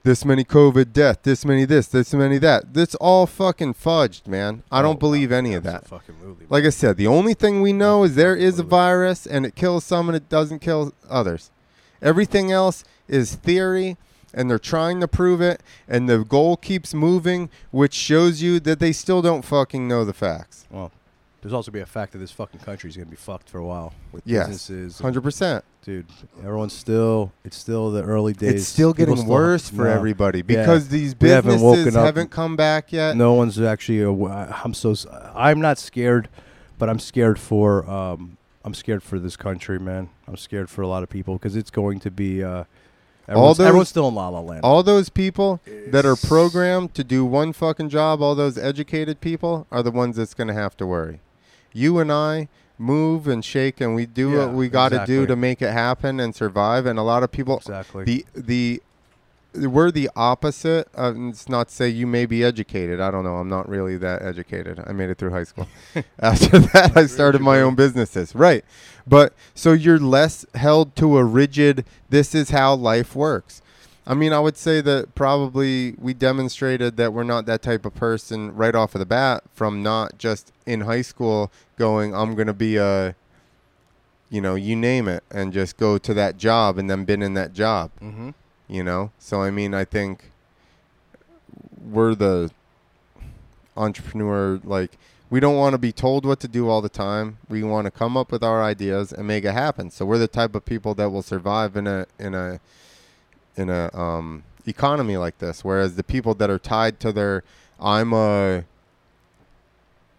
[0.04, 2.74] this many COVID death, this many this, this many that.
[2.74, 4.64] That's all fucking fudged, man.
[4.70, 5.90] I don't Oh, believe wow, any of that.
[5.92, 6.46] Absolutely.
[6.50, 9.56] Like I said, the only thing we know is there is a virus and it
[9.56, 11.52] kills some and it doesn't kill others.
[12.02, 13.96] Everything else is theory
[14.34, 18.80] and they're trying to prove it and the goal keeps moving, which shows you that
[18.80, 20.68] they still don't fucking know the facts.
[20.70, 20.92] well,
[21.46, 23.64] there's also be a fact that this fucking country is gonna be fucked for a
[23.64, 24.48] while with Yes.
[24.48, 25.00] businesses.
[25.00, 25.64] and- 100%.
[25.86, 26.08] dude,
[26.40, 27.32] everyone's still.
[27.44, 28.54] It's still the early days.
[28.62, 29.92] It's still getting still- worse for no.
[29.92, 33.16] everybody because these We haven't businesses woken haven't come back yet.
[33.16, 34.02] No one's actually.
[34.04, 34.96] I'm so.
[35.36, 36.30] I'm not scared,
[36.80, 37.88] but I'm scared for.
[37.88, 40.10] Um, I'm scared for this country, man.
[40.28, 42.44] I'm scared for a lot of people because it's going to be.
[42.44, 42.64] Uh,
[43.30, 44.62] everyone's, those- everyone's still in la la land.
[44.64, 49.68] All those people that are programmed to do one fucking job, all those educated people,
[49.72, 51.20] are the ones that's going to have to worry.
[51.76, 52.48] You and I
[52.78, 55.72] move and shake and we do Yeah, what we got to do to make it
[55.72, 56.86] happen and survive.
[56.86, 58.06] And a lot of people, exactly.
[58.06, 58.82] the the
[59.54, 60.88] we're the opposite.
[60.94, 63.00] Of, and it's not to say you may be educated.
[63.00, 63.36] I don't know.
[63.36, 64.82] I'm not really that educated.
[64.86, 65.68] I made it through high school.
[66.20, 68.36] After that, I started my own businesses.
[68.36, 68.64] Right.
[69.06, 73.62] But so you're less held to a rigid, this is how life works.
[74.08, 77.96] I mean, I would say that probably we demonstrated that we're not that type of
[77.96, 82.48] person right off of the bat from not just in high school going, I'm going
[82.48, 83.16] to be a,
[84.30, 87.34] you know, you name it, and just go to that job and then been in
[87.34, 88.30] that job mm-hmm.
[88.68, 89.12] you know?
[89.18, 90.32] So i mean i think
[91.92, 92.52] we're the
[93.78, 94.98] entrepreneur like
[95.30, 97.40] we don't want to be told what to do all the time.
[97.50, 99.90] We want to come up with our ideas and make it happen.
[99.90, 102.60] So we're the type of people that will survive in a in a
[103.58, 107.44] in a um economy like this whereas the people that are tied to their
[107.80, 108.64] i'm a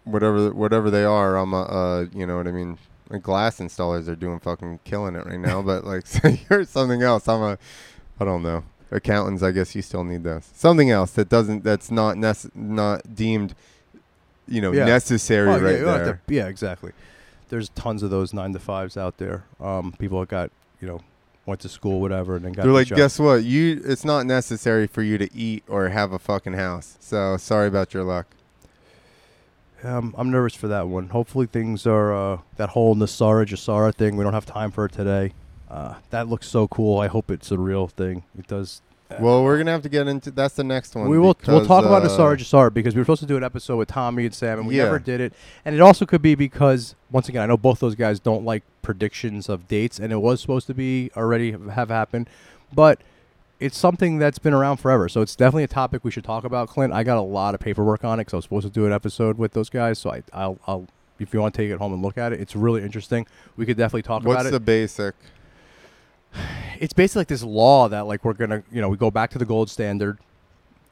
[0.05, 2.77] whatever whatever they are i'm a uh, you know what i mean
[3.09, 7.01] Like, glass installers are doing fucking killing it right now but like say you're something
[7.01, 7.57] else i'm a
[8.19, 8.63] I don't know.
[8.89, 10.49] Accountants, I guess you still need those.
[10.51, 13.53] Something else that doesn't that's not nece- not deemed
[14.47, 14.85] you know Yeah.
[14.85, 16.21] necessary right you there.
[16.25, 16.93] to- yeah, exactly.
[17.49, 19.43] There's tons of those nine to fives out there.
[19.59, 20.49] Um, people that got
[20.81, 21.01] you know
[21.47, 22.63] went to school, whatever, and then got.
[22.63, 22.97] They're the like, job.
[22.97, 23.43] guess what?
[23.43, 26.97] You it's not necessary for you to eat or have a fucking house.
[26.99, 28.27] So sorry about your luck.
[29.83, 31.09] Um, I'm nervous for that one.
[31.09, 34.17] Hopefully things are uh, that whole NESARA GESARA thing.
[34.17, 35.33] We don't have time for it today.
[35.69, 36.99] Uh, that looks so cool.
[36.99, 38.23] I hope it's a real thing.
[38.37, 38.81] It does.
[39.19, 41.09] Well, we're gonna have to get into that's the next one.
[41.09, 41.27] we will.
[41.27, 43.77] We'll because, talk about uh, NESARA GESARA because we were supposed to do an episode
[43.77, 44.83] with Tommy and Sam, and we Yeah.
[44.83, 45.33] never did it.
[45.63, 48.63] And it also could be because once again, I know both those guys don't like
[48.81, 52.29] predictions of dates, and it was supposed to be already have happened,
[52.73, 52.99] but
[53.59, 55.09] it's something that's been around forever.
[55.09, 56.93] So it's definitely a topic we should talk about, Clint.
[56.93, 58.93] I got a lot of paperwork on it because I was supposed to do an
[58.93, 59.99] episode with those guys.
[59.99, 60.87] So I, I'll, I'll,
[61.19, 63.25] if you want to take it home and look at it, it's really interesting.
[63.55, 64.43] We could definitely talk What's about it.
[64.45, 65.15] What's the basic?
[66.79, 69.37] It's basically like this law that like we're gonna, you know, we go back to
[69.39, 70.17] the gold standard,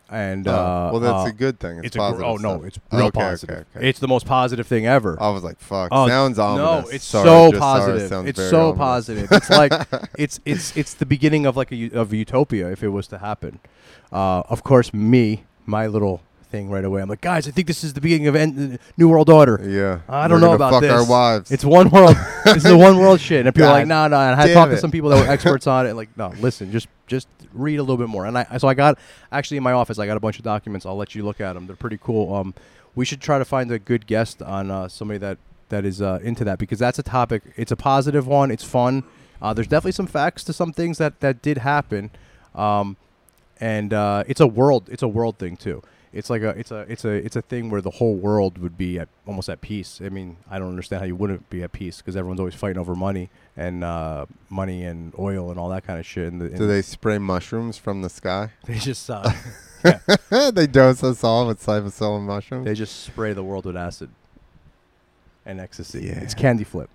[0.10, 1.78] and Oh, uh, well, that's uh, a good thing.
[1.80, 2.26] It's, it's a gr- positive.
[2.26, 3.56] oh no, it's real Okay, positive.
[3.58, 3.90] okay, okay.
[3.90, 5.18] It's the most positive thing ever.
[5.22, 5.90] I was like, fuck.
[5.92, 6.86] Oh, sounds ominous.
[6.86, 8.28] No, it's Sorry, so just sorry, positive.
[8.28, 8.78] It's so ominous.
[8.78, 9.32] positive.
[9.32, 9.72] It's like
[10.18, 13.18] it's it's it's the beginning of like a of a utopia if it was to
[13.20, 13.60] happen.
[14.12, 16.22] Uh, of course, me, my little
[16.56, 17.02] thing right away.
[17.02, 19.60] I'm like, guys, I think this is the beginning of end, New World Order.
[19.68, 20.02] Yeah.
[20.08, 20.92] I don't know about fuck this.
[20.92, 21.52] our wives.
[21.52, 22.16] It's one world.
[22.46, 23.46] this is a one world shit.
[23.46, 24.18] And people are like, no, no.
[24.18, 25.94] And I talked to some people that were experts on it.
[25.94, 28.26] Like, no, listen, just just read a little bit more.
[28.26, 28.98] And I so I got
[29.32, 30.86] actually in my office, I got a bunch of documents.
[30.86, 31.68] I'll let you look at them.
[31.68, 32.34] They're pretty cool.
[32.34, 32.54] Um,
[32.96, 35.38] we should try to find a good guest on uh, somebody that
[35.70, 37.44] that is uh, into that because that's a topic.
[37.58, 38.50] It's a positive one.
[38.50, 39.04] It's fun.
[39.42, 42.12] Uh, there's definitely some facts to some things that that did happen.
[42.54, 42.96] Um,
[43.60, 44.88] and uh, it's a world.
[44.90, 45.82] It's a world thing too.
[46.16, 48.78] It's like a it's a it's a it's a thing where the whole world would
[48.78, 50.00] be at almost at peace.
[50.04, 52.78] I mean, I don't understand how you wouldn't be at peace because everyone's always fighting
[52.78, 56.32] over money and uh, money and oil and all that kind of shit.
[56.32, 58.52] And the, Do they spray mushrooms from the sky?
[58.66, 59.30] They just uh,
[60.54, 62.66] they dose us all with psilocybin mushrooms.
[62.66, 64.10] they just spray the world with acid
[65.46, 66.06] and ecstasy.
[66.06, 66.20] Yeah.
[66.22, 66.90] It's candy flip.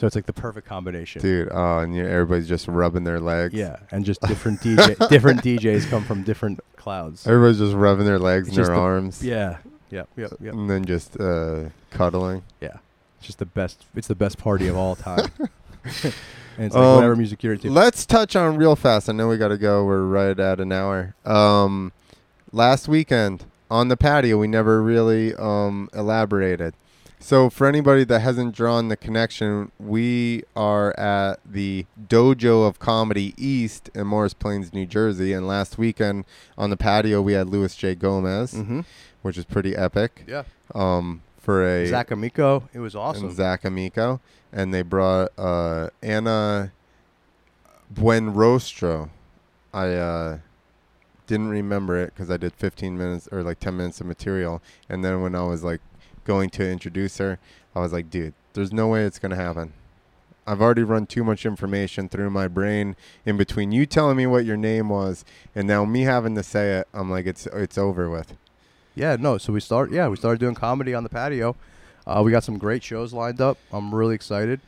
[0.00, 1.20] So it's like the perfect combination.
[1.20, 3.52] Dude, oh, and you everybody's just rubbing their legs.
[3.52, 7.26] Yeah, and just different DJ different DJs come from different clouds.
[7.26, 9.22] Everybody's just rubbing their legs It's and their the- arms.
[9.22, 9.58] Yeah.
[9.90, 10.08] Yep.
[10.16, 10.32] Yep.
[10.40, 10.54] Yep.
[10.54, 12.44] And then just uh, cuddling.
[12.62, 12.78] Yeah,
[13.18, 13.84] it's just the best.
[13.94, 15.28] It's the best party of all time.
[15.84, 16.14] and
[16.56, 17.68] it's like Um, whatever music you're into.
[17.70, 19.10] Let's touch on real fast.
[19.10, 19.84] I know we got to go.
[19.84, 21.14] We're right at an hour.
[21.26, 21.92] Um,
[22.52, 26.72] last weekend on the patio, we never really um, elaborated.
[27.22, 33.34] So, for anybody that hasn't drawn the connection, we are at the Dojo of Comedy
[33.36, 35.34] East in Morris Plains, New Jersey.
[35.34, 36.24] And last weekend
[36.56, 37.94] on the patio, we had Louis J.
[37.94, 38.80] Gomez, mm-hmm.
[39.20, 40.24] which is pretty epic.
[40.26, 40.44] Yeah.
[40.74, 43.26] Um, for a Zach Amico, it was awesome.
[43.26, 46.72] and Zach Amico, and they brought uh, Anna
[47.90, 49.10] Buen Rostro.
[49.74, 50.38] I uh,
[51.26, 55.04] didn't remember it because I did 15 minutes or like 10 minutes of material, and
[55.04, 55.80] then when I was like
[56.30, 57.40] going to introduce her,
[57.74, 59.72] I was like, dude, there's no way it's gonna happen.
[60.46, 62.94] I've already run too much information through my brain
[63.26, 65.24] in between you telling me what your name was
[65.56, 66.88] and now me having to say it.
[66.94, 68.34] I'm like, it's it's over with.
[68.94, 69.38] Yeah, no.
[69.38, 69.90] So we start.
[69.90, 71.56] Yeah, we started doing comedy on the patio.
[72.06, 73.58] Uh, we got some great shows lined up.
[73.72, 74.60] I'm really excited.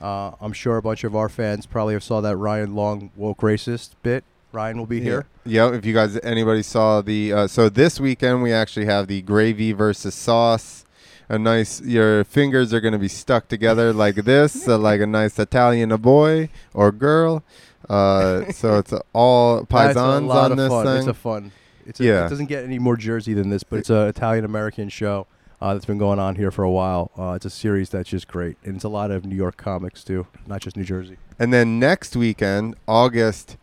[0.00, 3.38] Uh, I'm sure a bunch of our fans probably have saw that Ryan Long woke
[3.38, 4.22] racist bit.
[4.52, 5.26] Ryan will be here.
[5.44, 9.22] Yeah, if you guys anybody saw the uh, so this weekend we actually have the
[9.22, 10.84] gravy versus sauce.
[11.28, 15.06] A nice your fingers are going to be stuck together like this, uh, like a
[15.06, 17.42] nice Italian a boy or girl.
[17.88, 20.86] Uh, so it's all paisans on this fun.
[20.86, 20.98] thing.
[20.98, 21.52] It's a fun.
[21.86, 22.26] It's a, Yeah.
[22.26, 25.26] It doesn't get any more Jersey than this, but it's an Italian American show
[25.60, 27.10] uh, that's been going on here for a while.
[27.18, 30.04] Uh, it's a series that's just great, and it's a lot of New York comics
[30.04, 31.16] too, not just New Jersey.
[31.38, 33.56] And then next weekend, August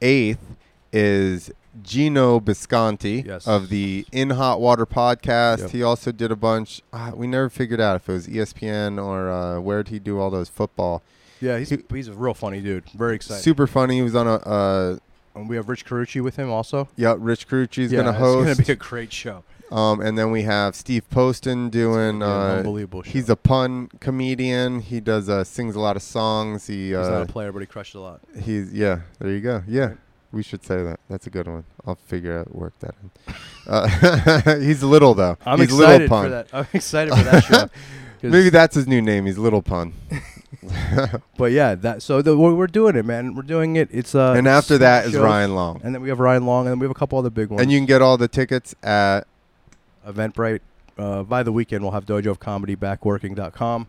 [0.00, 0.38] 8th,
[0.92, 3.46] is Gino Bisconti Yes.
[3.46, 5.60] of the In Hot Water podcast.
[5.60, 5.70] Yep.
[5.70, 6.82] He also did a bunch.
[6.92, 10.30] Uh, we never figured out if it was ESPN or uh, where'd he do all
[10.30, 11.02] those football.
[11.40, 12.84] Yeah, he's He- he's a real funny dude.
[12.90, 13.42] Very excited.
[13.42, 13.96] Super funny.
[13.96, 14.34] He was on a.
[14.34, 14.96] Uh,
[15.34, 16.88] And we have Rich Carucci with him also.
[16.96, 18.48] yeah, Rich Carucci's yeah, gonna host.
[18.48, 19.44] It's gonna be a great show.
[19.70, 22.18] um, and then we have Steve Poston doing.
[22.18, 23.10] gonna be an Uh, unbelievable show.
[23.12, 24.80] he's a pun comedian.
[24.80, 26.66] He does uh, sings a lot of songs.
[26.66, 28.20] He He's not uh, a player, but he crushed a lot.
[28.42, 29.02] He's yeah.
[29.20, 29.62] There you go.
[29.68, 29.92] Yeah,
[30.32, 31.00] we should say that.
[31.08, 31.64] That's a good one.
[31.86, 33.34] I'll figure out work that in.
[33.66, 35.36] Uh, he's little though.
[35.44, 36.24] I'm he's excited little pun.
[36.24, 36.46] for that.
[36.52, 37.68] I'm excited for that show.
[38.22, 39.26] Maybe that's his new name.
[39.26, 39.94] He's Little Pun.
[41.38, 42.02] But yeah, that.
[42.02, 43.34] So the, we're, we're doing it, man.
[43.34, 43.88] We're doing it.
[43.90, 44.34] It's uh.
[44.36, 45.22] and after that is shows.
[45.22, 45.80] Ryan Long.
[45.82, 47.62] And then we have Ryan Long, and then we have a couple other big ones.
[47.62, 49.22] And you can get all the tickets at
[50.06, 50.60] Eventbrite.
[50.98, 53.86] Uh, by the weekend, we'll have Dojo of Comedy backworking.com.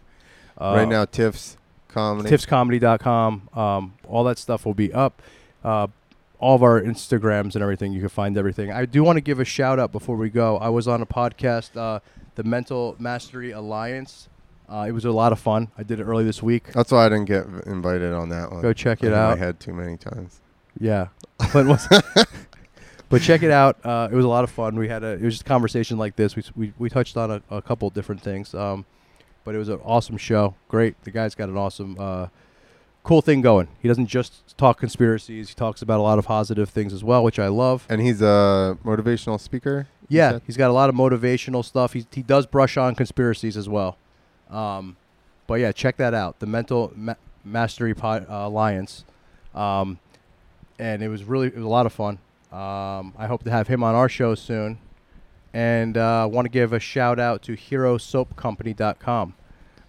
[0.57, 1.57] Uh, right now Tiff's
[1.89, 2.29] comedy.
[2.29, 3.49] tipscomedy.com.
[3.53, 5.21] Um, all that stuff will be up.
[5.63, 5.87] Uh,
[6.41, 8.71] all of our Instagrams and everything, you can find everything.
[8.71, 10.57] I do want to give a shout out before we go.
[10.57, 11.99] I was on a podcast, uh,
[12.35, 14.27] the Mental Mastery Alliance.
[14.67, 15.69] Uh, it was a lot of fun.
[15.77, 16.71] I did it early this week.
[16.73, 18.61] That's why I didn't get invited on that one.
[18.61, 19.33] Go check it hit out.
[19.33, 20.41] I had too many times.
[20.79, 21.07] Yeah,
[21.39, 21.87] Clint was.
[23.09, 23.77] but check it out.
[23.85, 24.75] Uh, it was a lot of fun.
[24.75, 25.11] We had a.
[25.11, 26.35] It was just a conversation like this.
[26.35, 28.53] We we, we touched on a, a couple different things.
[28.55, 28.85] Um,
[29.43, 30.55] but it was an awesome show.
[30.67, 31.01] Great.
[31.03, 32.27] The guy's got an awesome, uh,
[33.03, 33.67] cool thing going.
[33.81, 35.49] He doesn't just talk conspiracies.
[35.49, 37.85] He talks about a lot of positive things as well, which I love.
[37.89, 39.87] And he's a motivational speaker.
[40.07, 41.93] Yeah, he's got a lot of motivational stuff.
[41.93, 43.97] He he does brush on conspiracies as well.
[44.49, 44.97] Um,
[45.47, 46.39] but yeah, check that out.
[46.39, 49.05] The Mental Ma- Mastery Pod, uh, Alliance.
[49.55, 49.99] Um,
[50.77, 52.19] and it was really it was a lot of fun.
[52.51, 54.79] Um, I hope to have him on our show soon.
[55.53, 59.33] And uh, want to give a shout out to HeroSoapCompany.com.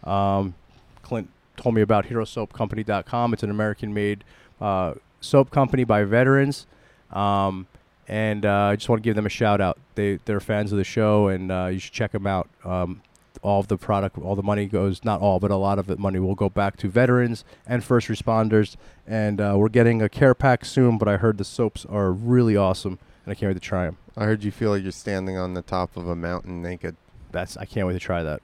[0.04, 0.54] Um,
[1.02, 1.28] Clint
[1.62, 3.32] told me about HeroSoapCompany.com.
[3.32, 4.24] It's an American-made
[4.60, 6.66] uh, soap company by veterans.
[7.12, 7.66] Um,
[8.08, 9.78] and uh, I just want to give them a shout out.
[9.94, 12.48] They they're fans of the show, and uh, you should check them out.
[12.64, 13.02] Um,
[13.42, 15.96] all of the product, all the money goes not all, but a lot of the
[15.96, 18.76] money will go back to veterans and first responders.
[19.06, 22.56] And uh, we're getting a care pack soon, but I heard the soaps are really
[22.56, 23.98] awesome, and I can't wait to try them.
[24.16, 26.96] I heard you feel like you're standing on the top of a mountain naked.
[27.30, 28.42] That's I can't wait to try that,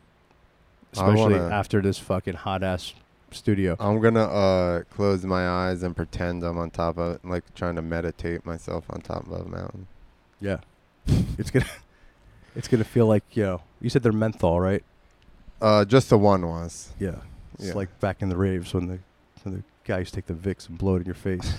[0.92, 2.94] especially after this fucking hot ass
[3.35, 3.76] studio.
[3.81, 7.76] I'm gonna uh close my eyes and pretend I'm on top of it, like trying
[7.76, 9.87] to meditate myself on top of a mountain.
[10.41, 10.59] Yeah,
[11.39, 11.66] it's gonna
[12.57, 13.62] it's gonna feel like you know.
[13.81, 14.83] You said they're menthol, right?
[15.61, 16.93] Uh, just the one was.
[16.99, 17.16] Yeah.
[17.59, 17.74] It's Yeah.
[17.74, 18.99] like back in the raves when the
[19.43, 21.55] when the guys take the Vicks and blow it in your face.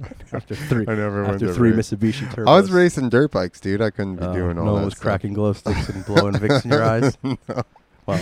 [0.32, 1.90] after three I never went after three race.
[1.92, 2.48] Mitsubishi turbos.
[2.48, 3.80] I was racing dirt bikes, dude.
[3.80, 4.72] I couldn't be Uh, doing all no that.
[4.74, 5.02] one was stuff.
[5.02, 7.16] cracking glow sticks and blowing Vicks in your eyes.
[7.22, 7.36] no.
[8.06, 8.16] Wow,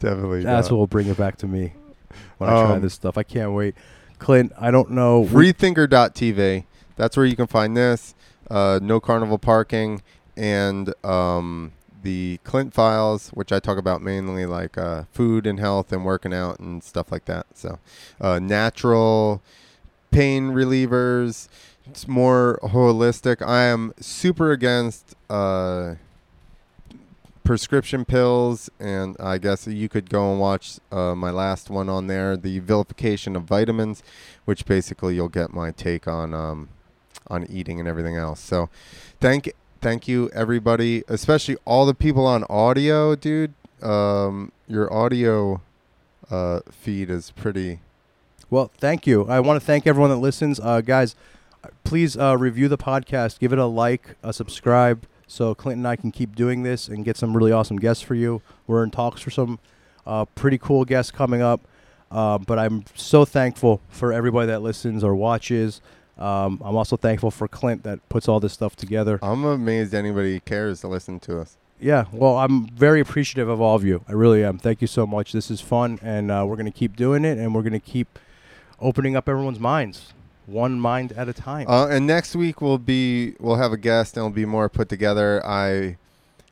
[0.00, 0.42] Definitely.
[0.42, 0.72] that's not.
[0.72, 1.74] what will bring it back to me
[2.38, 3.16] when I try Um, this stuff.
[3.18, 3.74] I can't wait.
[4.18, 5.24] Clint, I don't know.
[5.24, 6.64] Freethinker.tv.
[6.96, 8.14] That's where you can find this.
[8.50, 10.02] Uh, no carnival parking
[10.36, 15.92] and um, the Clint files, which I talk about mainly like uh, food and health
[15.92, 17.46] and working out and stuff like that.
[17.54, 17.78] So,
[18.20, 19.42] uh, natural
[20.10, 21.48] pain relievers.
[21.86, 23.46] It's more holistic.
[23.46, 25.94] I am super against uh,
[27.44, 32.06] prescription pills, and I guess you could go and watch uh, my last one on
[32.06, 34.02] there, the vilification of vitamins,
[34.44, 36.68] which basically you'll get my take on um,
[37.28, 38.40] on eating and everything else.
[38.40, 38.68] So,
[39.20, 43.54] thank thank you everybody, especially all the people on audio, dude.
[43.82, 45.60] Um, your audio
[46.30, 47.80] uh, feed is pretty.
[48.48, 49.26] Well, thank you.
[49.26, 50.60] I want to thank everyone that listens.
[50.60, 51.16] Uh, guys,
[51.84, 55.96] please uh, review the podcast, give it a like, a subscribe, so Clint and I
[55.96, 58.42] can keep doing this and get some really awesome guests for you.
[58.66, 59.58] We're in talks for some
[60.06, 61.60] uh, pretty cool guests coming up.
[62.10, 65.80] Uh, but I'm so thankful for everybody that listens or watches.
[66.18, 69.18] Um, I'm also thankful for Clint that puts all this stuff together.
[69.22, 71.56] I'm amazed anybody cares to listen to us.
[71.80, 74.04] Yeah, well, I'm very appreciative of all of you.
[74.06, 74.58] I really am.
[74.58, 75.32] Thank you so much.
[75.32, 77.80] This is fun, and uh, we're going to keep doing it, and we're going to
[77.80, 78.20] keep
[78.78, 80.12] opening up everyone's minds,
[80.46, 81.66] one mind at a time.
[81.68, 84.88] Uh, and next week we'll be we'll have a guest and it'll be more put
[84.88, 85.44] together.
[85.44, 85.98] I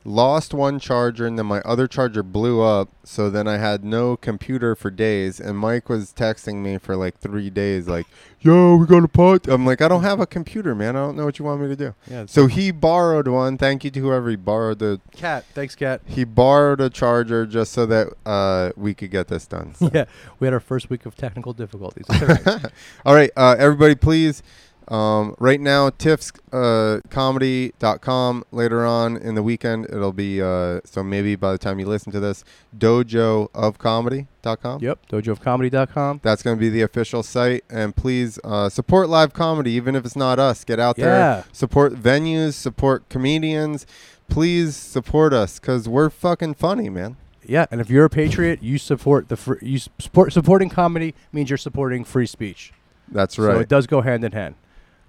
[0.03, 4.17] lost one charger and then my other charger blew up, so then I had no
[4.17, 5.39] computer for days.
[5.39, 8.07] And Mike was texting me for like three days, like,
[8.39, 10.95] "Yo, we got a pot." I'm like, "I don't have a computer, man.
[10.95, 12.25] I don't know what you want me to do." yeah.
[12.25, 13.57] So he borrowed one.
[13.57, 14.99] Thank you to whoever he borrowed the.
[15.15, 16.01] Cat, thanks, Cat.
[16.05, 19.75] He borrowed a charger just so that uh, we could get this done.
[19.75, 19.89] So.
[19.93, 20.05] Yeah,
[20.39, 22.05] we had our first week of technical difficulties.
[22.09, 22.65] All right.
[23.05, 24.41] All right, uh, everybody, please.
[24.87, 28.43] Um, right now, tiffs uh, comedy.com.
[28.51, 32.11] Later on in the weekend, it'll be, uh, so maybe by the time you listen
[32.11, 32.43] to this,
[32.77, 34.81] dojo of comedy.com.
[34.81, 36.19] yep, dojoofcomedy.com.
[36.23, 37.63] That's going to be the official site.
[37.69, 40.63] And please uh, support live comedy, even if it's not us.
[40.63, 41.05] Get out Yeah.
[41.05, 43.85] there, support venues, support comedians.
[44.29, 47.17] Please support us because we're fucking funny, man.
[47.45, 51.49] Yeah, and if you're a patriot, you support the fr- you support supporting comedy means
[51.49, 52.71] you're supporting free speech.
[53.09, 53.61] That's So right.
[53.61, 54.55] it does go hand in hand.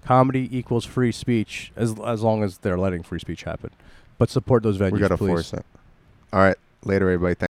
[0.05, 3.69] Comedy equals free speech as as long as they're letting free speech happen.
[4.17, 5.27] But support those venues, we got to please.
[5.27, 5.65] force it.
[6.31, 6.57] All right.
[6.83, 7.35] Later, everybody.
[7.35, 7.49] Thank